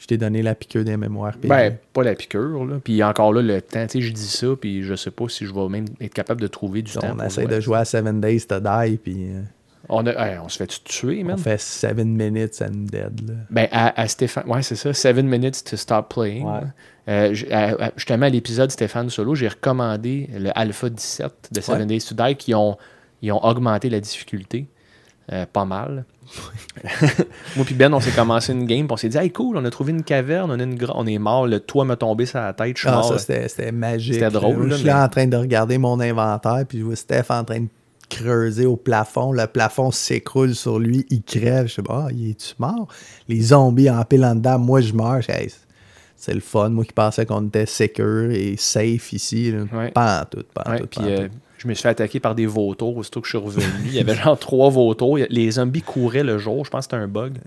[0.07, 1.49] Je t'ai donné la piqûre des MMORPG.
[1.49, 2.77] Ben, pas la piqûre, là.
[2.85, 5.45] Puis encore là, le temps, tu sais, je dis ça, puis je sais pas si
[5.47, 7.17] je vais même être capable de trouver du temps.
[7.19, 9.43] on essaie de jouer à Seven Days to Die, puis euh,
[9.89, 11.39] On, a, hey, on se fait tuer, on man.
[11.39, 13.29] fait 7 minutes and dead.
[13.29, 13.35] Là.
[13.51, 16.47] Ben, à, à Stéphane, ouais, c'est ça, 7 minutes to stop playing.
[16.47, 16.61] Ouais.
[17.09, 21.61] Euh, j- à- à- justement, à l'épisode Stéphane Solo, j'ai recommandé le Alpha 17 de
[21.61, 21.87] Seven Ouais.
[21.87, 22.77] Days to Die qui ont,
[23.23, 24.67] ils ont augmenté la difficulté.
[25.33, 26.05] Euh, pas mal.
[27.57, 29.65] Moi puis Ben, on s'est commencé une game, puis on s'est dit, hey cool, on
[29.65, 32.27] a trouvé une caverne, on, a une gra- on est mort, le toit m'a tombé
[32.27, 33.19] sur la tête, je suis Ah, mort.
[33.21, 34.15] c'était magique.
[34.15, 36.97] C'était drôle, Je suis mais- là en train de regarder mon inventaire, puis je vois
[36.97, 37.69] Steph en train de
[38.09, 39.33] creuser au plafond.
[39.33, 41.67] Le plafond s'écroule sur lui, il crève.
[41.67, 42.87] Je sais pas, ah, il est-tu mort?
[43.29, 45.29] Les zombies en pile en dedans, moi je meurs.
[45.29, 45.53] Hey,
[46.17, 46.69] c'est le fun.
[46.71, 49.51] Moi qui pensais qu'on était secure et safe ici.
[49.53, 49.65] Là.
[49.77, 49.91] Ouais.
[49.91, 51.35] Pas en tout, pas en Ouais, tout, en euh, tout.
[51.59, 53.65] Je me suis fait attaquer par des vautours aussitôt que je suis revenu.
[53.87, 55.19] Il y avait genre trois vautours.
[55.31, 56.65] Les zombies couraient le jour.
[56.65, 57.39] Je pense que c'était un bug.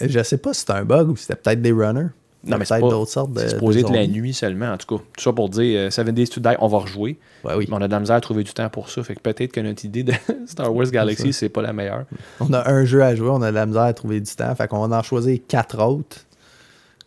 [0.00, 2.08] Je sais pas si c'était un bug ou si c'était peut-être des runners.
[2.44, 3.40] Non, mais c'est d'autres sortes de.
[3.40, 5.02] C'est supposé de être la nuit seulement, en tout cas.
[5.16, 7.18] Tout ça pour dire, euh, Seven Days to Die, on va rejouer.
[7.44, 7.66] Ouais, oui.
[7.68, 9.02] Mais on a de la misère à trouver du temps pour ça.
[9.02, 10.12] Fait que peut-être que notre idée de
[10.46, 12.04] Star Wars Galaxy, c'est pas la meilleure.
[12.40, 14.54] On a un jeu à jouer, on a de la misère à trouver du temps.
[14.54, 16.18] Fait qu'on va en choisir quatre autres.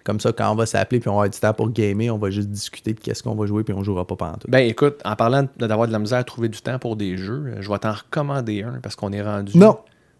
[0.03, 2.17] Comme ça, quand on va s'appeler puis on va avoir du temps pour gamer, on
[2.17, 4.47] va juste discuter de qu'est-ce qu'on va jouer puis on jouera pas pendant tout.
[4.49, 7.55] Ben écoute, en parlant d'avoir de la misère à trouver du temps pour des jeux,
[7.59, 9.77] je vais t'en recommander un parce qu'on est rendu Non.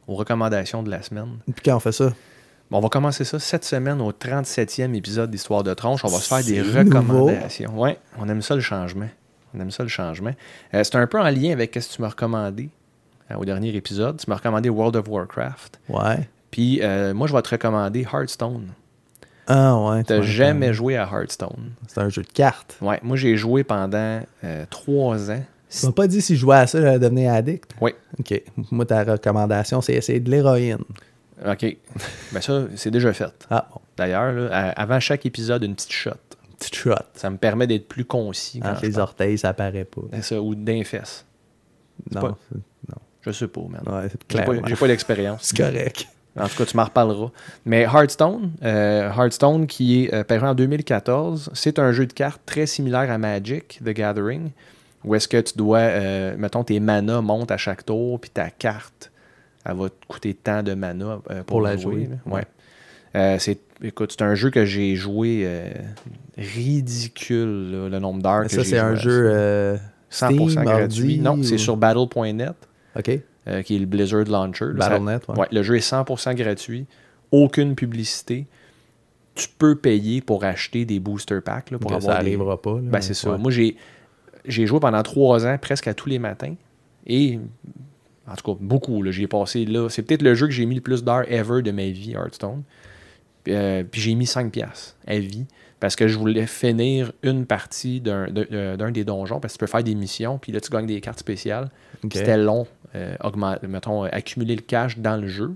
[0.07, 1.37] aux recommandations de la semaine.
[1.55, 2.13] Puis quand on fait ça,
[2.69, 6.05] Bon, on va commencer ça cette semaine au 37e épisode d'Histoire de Tronche.
[6.05, 6.79] On va se faire des nouveau.
[6.79, 7.77] recommandations.
[7.77, 9.09] Ouais, on aime ça le changement.
[9.53, 10.31] On aime ça le changement.
[10.73, 12.69] Euh, c'est un peu en lien avec ce que tu m'as recommandé
[13.29, 14.15] euh, au dernier épisode.
[14.17, 15.81] Tu m'as recommandé World of Warcraft.
[15.89, 16.29] ouais.
[16.49, 18.67] Puis euh, moi, je vais te recommander Hearthstone.
[19.53, 20.03] Ah ouais.
[20.03, 21.71] T'as jamais joué à Hearthstone.
[21.87, 22.77] C'est un jeu de cartes.
[22.81, 25.43] Ouais, moi j'ai joué pendant euh, trois ans.
[25.69, 27.71] Tu m'as pas dit si je jouais à ça, j'allais devenir addict?
[27.79, 27.91] Oui.
[28.19, 28.41] Ok.
[28.71, 30.83] Moi, ta recommandation, c'est essayer de l'héroïne.
[31.47, 31.77] OK.
[32.33, 33.33] ben ça, c'est déjà fait.
[33.49, 33.79] Ah bon.
[33.97, 36.11] D'ailleurs, avant chaque épisode, une petite shot.
[36.59, 36.93] Petite shot.
[37.13, 39.03] Ça me permet d'être plus concis quand Entre je les parle.
[39.03, 40.01] orteils, ça paraît pas.
[40.13, 41.25] C'est ça, ou d'un fesses.
[42.13, 42.21] Non.
[42.21, 42.59] pas- c'est-
[43.21, 43.81] Je sais pas, man.
[43.87, 44.09] Ouais,
[44.67, 45.39] J'ai pas, d'expérience.
[45.43, 46.07] C'est correct.
[46.39, 47.29] En tout cas, tu m'en reparleras.
[47.65, 52.41] Mais Hearthstone, euh, Hearthstone qui est euh, paru en 2014, c'est un jeu de cartes
[52.45, 54.51] très similaire à Magic, The Gathering,
[55.03, 58.49] où est-ce que tu dois, euh, mettons, tes manas montent à chaque tour, puis ta
[58.49, 59.11] carte,
[59.65, 62.09] elle va te coûter tant de mana euh, pour, Pour la jouer.
[62.25, 62.45] Ouais.
[63.39, 65.45] C'est, écoute, c'est un jeu que j'ai joué
[66.37, 69.77] ridicule, là, le nombre d'heures que ça, j'ai c'est joué un jeu euh,
[70.09, 70.29] ça.
[70.29, 71.19] 100% Steam, gratuit.
[71.19, 72.55] Non, c'est sur battle.net.
[72.97, 73.19] OK.
[73.47, 74.67] Euh, qui est le Blizzard Launcher.
[74.75, 75.39] Battle.net, ouais.
[75.39, 76.85] ouais, le jeu est 100% gratuit,
[77.31, 78.45] aucune publicité.
[79.35, 82.75] Tu peux payer pour acheter des booster packs là, pour avoir ça des- arrivera pas.
[82.75, 83.37] là, Ben, c'est ça.
[83.37, 83.77] Moi, j'ai,
[84.45, 86.53] j'ai joué pendant trois ans, presque à tous les matins.
[87.07, 87.39] Et,
[88.27, 89.03] en tout cas, beaucoup.
[89.11, 89.87] J'ai passé là.
[89.89, 92.63] C'est peut-être le jeu que j'ai mis le plus d'heures ever de ma vie, Hearthstone.
[93.43, 95.45] Puis, euh, puis j'ai mis 5 piastres à vie
[95.79, 99.65] parce que je voulais finir une partie d'un, d'un- d'un des donjons parce que tu
[99.65, 101.71] peux faire des missions, puis là, tu gagnes des cartes spéciales.
[102.13, 103.15] C'était long, euh,
[103.67, 105.55] mettons, euh, accumuler le cash dans le jeu.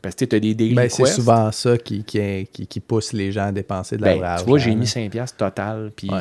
[0.00, 3.12] Parce que tu as des daily Ben, c'est souvent ça qui, qui, qui, qui pousse
[3.12, 4.90] les gens à dépenser de Ben, la tu vois, j'ai mis là.
[4.90, 6.18] 5$ piastres total, puis Ouais.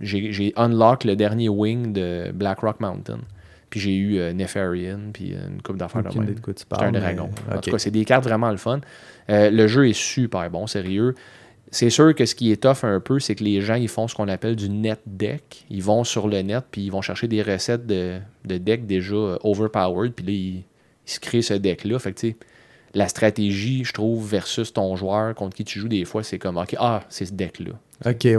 [0.00, 3.20] j'ai unlock le dernier wing de Black Rock Mountain.
[3.68, 6.34] Puis j'ai eu euh, Nefarian, puis une coupe d'affaires de même.
[6.72, 7.30] un mais- dragon.
[7.52, 8.80] En tout cas, c'est des cartes vraiment le fun.
[9.30, 11.14] Euh, le jeu est super bon, sérieux.
[11.72, 14.08] C'est sûr que ce qui est tough un peu, c'est que les gens, ils font
[14.08, 15.64] ce qu'on appelle du net deck.
[15.70, 19.14] Ils vont sur le net, puis ils vont chercher des recettes de, de deck déjà
[19.14, 20.64] euh, overpowered, puis là, ils, ils
[21.10, 21.98] se créent ce deck-là.
[22.00, 22.36] Fait que, tu sais,
[22.94, 26.56] la stratégie, je trouve, versus ton joueur contre qui tu joues, des fois, c'est comme,
[26.56, 27.72] OK, ah, c'est ce deck-là.
[28.04, 28.36] Ok, ouais.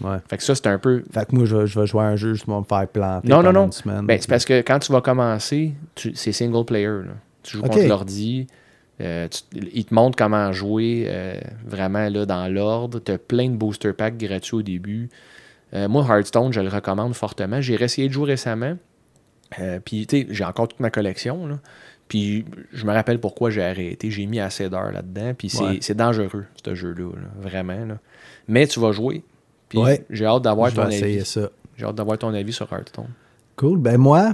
[0.00, 0.16] ouais.
[0.28, 1.04] Fait que ça, c'est un peu.
[1.12, 2.88] Fait que moi, je, vais- je vais jouer à un jeu, je vais me faire
[2.88, 3.70] planter Non, non, non.
[3.70, 4.04] semaine.
[4.06, 6.86] Ben, c'est parce que quand tu vas commencer, tu- c'est single player.
[7.04, 7.12] là.
[7.44, 8.46] Tu joues contre l'ordi.
[9.00, 11.34] Euh, tu- il te montre comment jouer euh,
[11.66, 13.00] vraiment là, dans l'ordre.
[13.00, 15.08] Tu as plein de booster packs gratuits au début.
[15.74, 17.60] Euh, moi, Hearthstone, je le recommande fortement.
[17.60, 18.76] J'ai essayé de jouer récemment.
[19.84, 21.46] Puis, tu sais, j'ai encore toute ma collection.
[21.46, 21.58] là.
[22.08, 24.10] Puis, je me rappelle pourquoi j'ai arrêté.
[24.10, 25.32] J'ai mis assez d'heures là-dedans.
[25.36, 25.94] Puis, c'est Ouais.
[25.94, 27.10] dangereux, ce jeu-là.
[27.16, 27.84] là, vraiment.
[27.84, 27.98] là.
[28.48, 29.22] Mais tu vas jouer.
[29.68, 30.04] Puis, Ouais.
[30.10, 31.24] j'ai hâte d'avoir ton avis.
[31.24, 31.50] ça.
[31.76, 33.08] J'ai hâte d'avoir ton avis sur Hearthstone.
[33.56, 33.78] Cool.
[33.78, 34.32] Ben moi,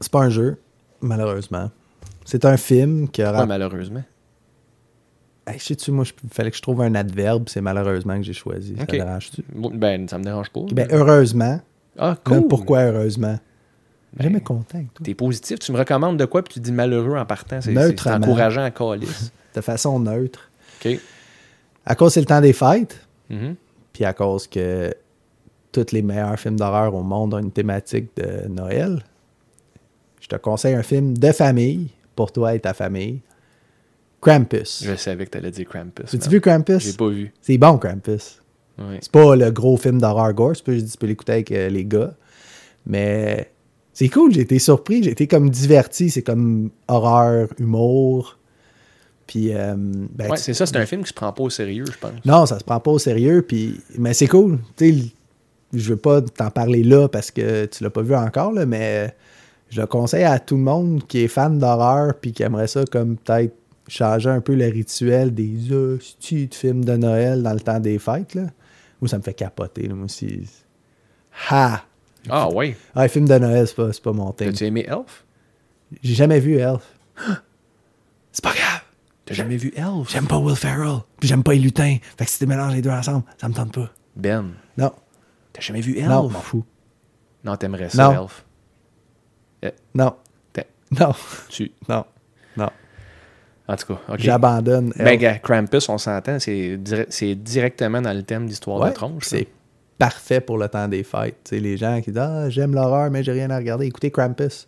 [0.00, 0.56] c'est pas un jeu,
[1.00, 1.70] malheureusement.
[2.30, 3.40] C'est un film qui aura...
[3.40, 4.04] Ouais, malheureusement.
[5.46, 8.74] Hey, sais-tu, moi, il fallait que je trouve un adverbe, c'est malheureusement que j'ai choisi.
[8.74, 8.86] Ok.
[8.90, 9.42] Ça dérange-tu?
[9.74, 10.60] Ben, ça me dérange pas.
[10.72, 11.60] Ben, heureusement.
[11.98, 12.46] ah, Là, cool.
[12.46, 13.38] pourquoi heureusement?
[14.18, 14.84] Jamais content.
[15.02, 17.60] T'es positif, tu me recommandes de quoi, puis tu dis malheureux en partant.
[17.60, 18.16] C'est c'est Neutrement.
[18.16, 19.32] encourageant à calice.
[19.54, 20.48] De façon neutre.
[20.84, 21.00] OK.
[21.86, 23.56] À cause c'est le temps des fêtes, Mhm.
[23.92, 24.92] puis à cause que
[25.72, 29.02] tous les meilleurs films d'horreur au monde ont une thématique de Noël,
[30.20, 33.20] je te conseille un film de famille pour toi et ta famille.
[34.20, 34.82] Krampus.
[34.84, 36.14] Je savais que t'allais dire Krampus.
[36.14, 36.82] As-tu vu Krampus?
[36.82, 37.32] J'ai pas vu.
[37.40, 38.40] C'est bon, Krampus.
[38.78, 38.98] Ouais.
[39.00, 41.84] C'est pas le gros film d'horreur gore, tu peux, tu peux l'écouter avec euh, les
[41.84, 42.14] gars.
[42.86, 43.50] Mais
[43.92, 46.10] c'est cool, j'ai été surpris, j'ai été comme diverti.
[46.10, 48.38] C'est comme horreur, humour.
[49.26, 51.84] Puis, euh, ben, Ouais, c'est ça, c'est un film qui se prend pas au sérieux,
[51.86, 52.24] je pense.
[52.24, 54.58] Non, ça se prend pas au sérieux, puis mais c'est cool.
[54.76, 55.04] Tu sais,
[55.72, 59.14] je veux pas t'en parler là parce que tu l'as pas vu encore, là, mais
[59.70, 62.84] je le conseille à tout le monde qui est fan d'horreur puis qui aimerait ça
[62.90, 63.54] comme peut-être
[63.88, 67.98] changer un peu le rituel des hosties de films de Noël dans le temps des
[67.98, 68.34] fêtes.
[68.34, 68.42] Là.
[69.00, 70.48] Moi, ça me fait capoter, là, moi aussi.
[71.50, 71.82] Ha!
[72.28, 72.76] Ah ouais.
[72.94, 74.48] Ah, les films de Noël, c'est pas, c'est pas mon thing.
[74.50, 75.24] T'as-tu aimé Elf?
[76.02, 76.82] J'ai jamais vu Elf.
[78.32, 78.80] C'est pas grave!
[79.24, 80.08] T'as jamais vu Elf?
[80.10, 81.96] J'aime pas Will Ferrell, puis j'aime pas les lutins.
[82.16, 83.90] Fait que si tu mélanges les deux ensemble, ça me tente pas.
[84.14, 84.92] Ben, Non,
[85.52, 86.08] t'as jamais vu Elf?
[86.08, 86.64] non, m'en fous.
[87.42, 88.22] Non, t'aimerais ça, Non.
[88.24, 88.44] Elf.
[89.94, 90.14] Non.
[90.52, 90.66] T'es-
[90.98, 91.12] Non.
[91.48, 91.70] Tu...
[91.88, 92.04] Non.
[92.56, 92.68] Non.
[93.68, 94.18] En tout cas, OK.
[94.18, 94.92] J'abandonne.
[94.96, 99.24] Ben, Krampus, on s'entend, c'est dire- c'est directement dans le thème d'Histoire Ouais, de tronche.
[99.26, 99.46] C'est
[99.98, 101.36] parfait pour le temps des fêtes.
[101.44, 103.86] Tu sais, les gens qui disent Ah, j'aime l'horreur, mais j'ai rien à regarder.
[103.86, 104.66] Écoutez Krampus.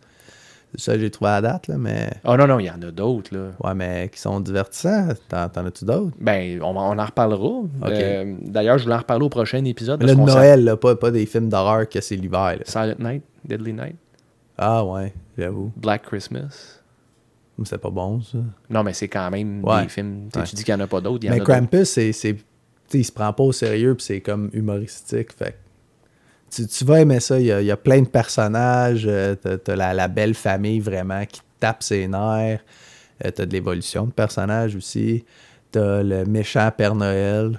[0.77, 2.09] Ça j'ai trouvé à date, là, mais.
[2.25, 3.51] Oh non, non, il y en a d'autres, là.
[3.63, 5.09] Ouais, mais qui sont divertissants.
[5.29, 6.17] T'en, t'en as-tu d'autres?
[6.19, 7.63] Ben, on, en reparlera.
[7.85, 10.03] Euh, D'ailleurs, je voulais en reparler au prochain épisode.
[10.03, 12.57] Le Noël, là, pas, pas des films d'horreur que c'est l'hiver.
[12.57, 12.65] là.
[12.65, 13.97] Silent Night, Deadly Night,
[14.59, 15.73] Ah ouais, j'avoue.
[15.77, 16.79] Black Christmas.
[17.65, 18.39] C'est pas bon, ça.
[18.71, 19.83] Non, mais c'est quand même Ouais.
[19.85, 20.25] des films.
[20.25, 20.47] tu sais, Ouais.
[20.47, 21.25] Tu dis qu'il n'y en a pas d'autres.
[21.29, 21.39] Mais.
[21.41, 22.13] Krampus, c'est.
[22.13, 22.37] c'est-
[22.95, 25.33] il se prend pas au sérieux, puis c'est comme humoristique.
[25.33, 25.57] Fait
[26.51, 27.39] tu, tu vas aimer ça.
[27.41, 29.05] Il y a, il y a plein de personnages.
[29.07, 32.61] euh, T'as, t'as la, la belle famille vraiment qui tape ses nerfs.
[33.25, 35.25] Euh, t'as de l'évolution de personnages aussi.
[35.71, 37.59] T'as le méchant Père Noël.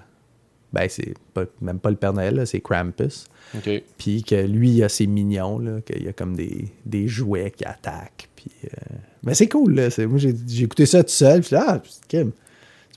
[0.73, 3.25] Ben, c'est pas- même pas le Père Noël, c'est Krampus.
[3.55, 3.69] OK.
[3.97, 7.51] Puis que lui, il a ses mignons, là, qu'il y a comme des, des jouets
[7.51, 8.27] qui attaquent.
[8.35, 9.89] Puis, euh, Mais c'est cool, là.
[9.91, 11.41] C'est- Moi, j'ai j'ai écouté ça tout seul.
[11.41, 12.25] Puis là, ah, c'est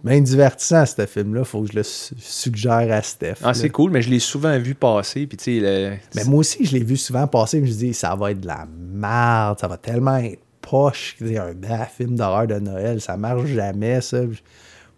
[0.03, 1.45] bien divertissant, ce film-là.
[1.45, 3.37] Faut que je le su- suggère à Steph.
[3.43, 5.27] Ah, c'est cool, mais je l'ai souvent vu passer.
[5.27, 7.61] Puis, tu sais, le- Mais moi aussi, je l'ai vu souvent passer.
[7.61, 9.59] Mais je dis, ça va être de la merde.
[9.61, 11.17] Ça va tellement être poche.
[11.19, 13.01] Sais, Un bel film d'horreur de Noël.
[13.03, 14.21] Ça marche jamais, ça.
[14.23, 14.43] Puis,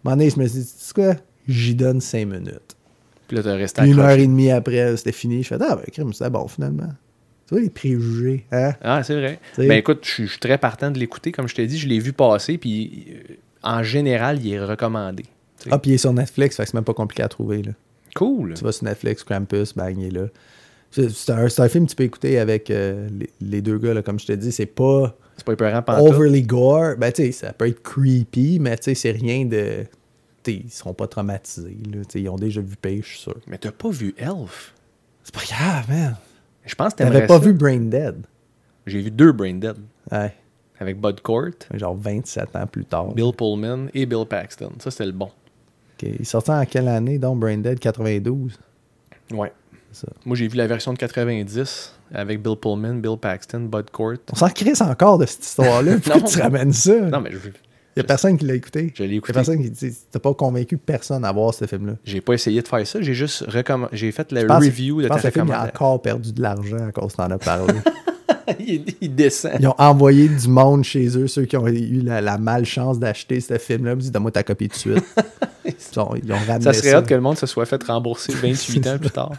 [0.05, 1.15] À un moment donné, je me suis dit, tu sais quoi?
[1.49, 2.75] J'y donne cinq minutes.
[3.27, 5.43] puis là, t'as resté une heure et demie après, c'était fini.
[5.43, 6.89] Je fais, ah, ben, crime, c'était bon, finalement.
[7.47, 8.73] Tu vois, les préjugés, hein?
[8.81, 9.39] Ah, c'est vrai.
[9.57, 11.31] Ben écoute, je suis- très partant de l'écouter.
[11.31, 12.57] Comme je t'ai dit, je l'ai vu passer.
[12.59, 13.33] Puis, euh,
[13.63, 15.25] en général, il est recommandé.
[15.71, 17.63] Ah, puis il est sur Netflix, fait que c'est même pas compliqué à trouver.
[17.63, 17.71] Là.
[18.15, 18.53] Cool.
[18.53, 20.27] Tu vas sur Netflix, Krampus, bang, il est là.
[20.91, 23.77] C'est c'est un, c'est un film que tu peux écouter avec euh, les, les deux
[23.77, 24.51] gars, là, comme je te dis.
[24.51, 26.95] C'est pas C'est pas épeurant overly gore.
[26.97, 29.85] Ben, tu sais, ça peut être creepy, mais tu sais, c'est rien de.
[30.53, 31.77] Ils seront pas traumatisés.
[31.93, 32.01] Là.
[32.15, 33.35] Ils ont déjà vu pire, je suis sûr.
[33.47, 34.73] Mais t'as pas vu Elf?
[35.23, 36.15] C'est pas grave, man.
[36.65, 37.45] Je pense que T'avais pas ça.
[37.45, 38.15] vu Brain Dead.
[38.85, 39.75] J'ai vu deux Brain Dead.
[40.11, 40.33] Ouais.
[40.79, 43.13] Avec Bud Cort, Genre 27 ans plus tard.
[43.13, 44.71] Bill Pullman et Bill Paxton.
[44.79, 45.25] Ça, c'était le bon.
[46.01, 46.09] Ok.
[46.19, 47.79] Il sortait en quelle année, donc, Brain Dead?
[47.79, 48.57] 92
[49.31, 49.51] Ouais.
[49.91, 50.07] Ça.
[50.25, 54.13] Moi, j'ai vu la version de 90 avec Bill Pullman, Bill Paxton, Bud Cort.
[54.31, 55.97] On s'en crisse encore de cette histoire-là.
[56.03, 56.27] Pourquoi Non.
[56.27, 56.99] tu ramènes ça?
[57.01, 57.37] Non, mais je
[57.95, 58.93] Il y a personne qui l'a écouté.
[58.95, 59.33] Je l'ai Il y a écouté.
[59.33, 61.93] personne qui dit T'as pas convaincu personne à voir ce film-là.
[62.05, 63.01] J'ai pas essayé de faire ça.
[63.01, 63.89] J'ai juste recommandé.
[63.95, 65.69] J'ai fait pense- review de ta le film il a recommandation.
[65.75, 67.73] encore perdu de l'argent à cause que t'en as parlé.
[68.59, 69.53] il, il descend.
[69.59, 73.41] Ils ont envoyé du monde chez eux, ceux qui ont eu la, la malchance d'acheter
[73.41, 73.91] ce film-là.
[73.91, 75.05] Ils ont dit Donne-moi ta copie tout de suite.
[75.65, 76.79] ils, ont, ils ont ramené Ça ça.
[76.81, 79.31] serait hâte que le monde se soit fait rembourser 28 ans plus tard.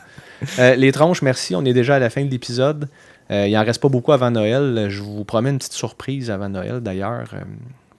[0.58, 1.54] Euh, les tronches, merci.
[1.54, 2.88] On est déjà à la fin de l'épisode.
[3.30, 4.86] Euh, il en reste pas beaucoup avant Noël.
[4.90, 7.40] Je vous promets une petite surprise avant Noël, d'ailleurs, euh,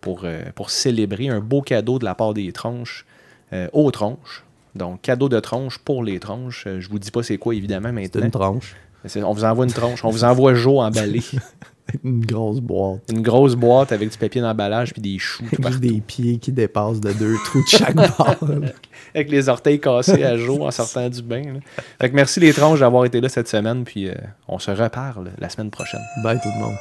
[0.01, 3.05] pour, euh, pour célébrer un beau cadeau de la part des tronches
[3.53, 4.43] euh, aux tronches.
[4.75, 6.65] Donc, cadeau de tronche pour les tronches.
[6.67, 8.25] Euh, je vous dis pas c'est quoi, évidemment, C'est maintenant.
[8.25, 8.75] une tranche.
[9.03, 10.03] Mais c'est- On vous envoie une tronche.
[10.05, 11.21] On vous envoie Joe emballé.
[12.05, 13.01] Une grosse boîte.
[13.11, 15.79] Une grosse boîte avec du papier d'emballage puis des choux tout partout.
[15.79, 18.37] des pieds qui dépassent de deux trous de chaque bord.
[19.13, 21.41] Avec les orteils cassés à Joe en sortant du bain.
[21.55, 21.59] là.
[21.99, 23.83] Fait que merci les tronches d'avoir été là cette semaine.
[23.83, 24.13] Puis euh,
[24.47, 25.99] on se reparle la semaine prochaine.
[26.23, 26.75] Bye tout le monde.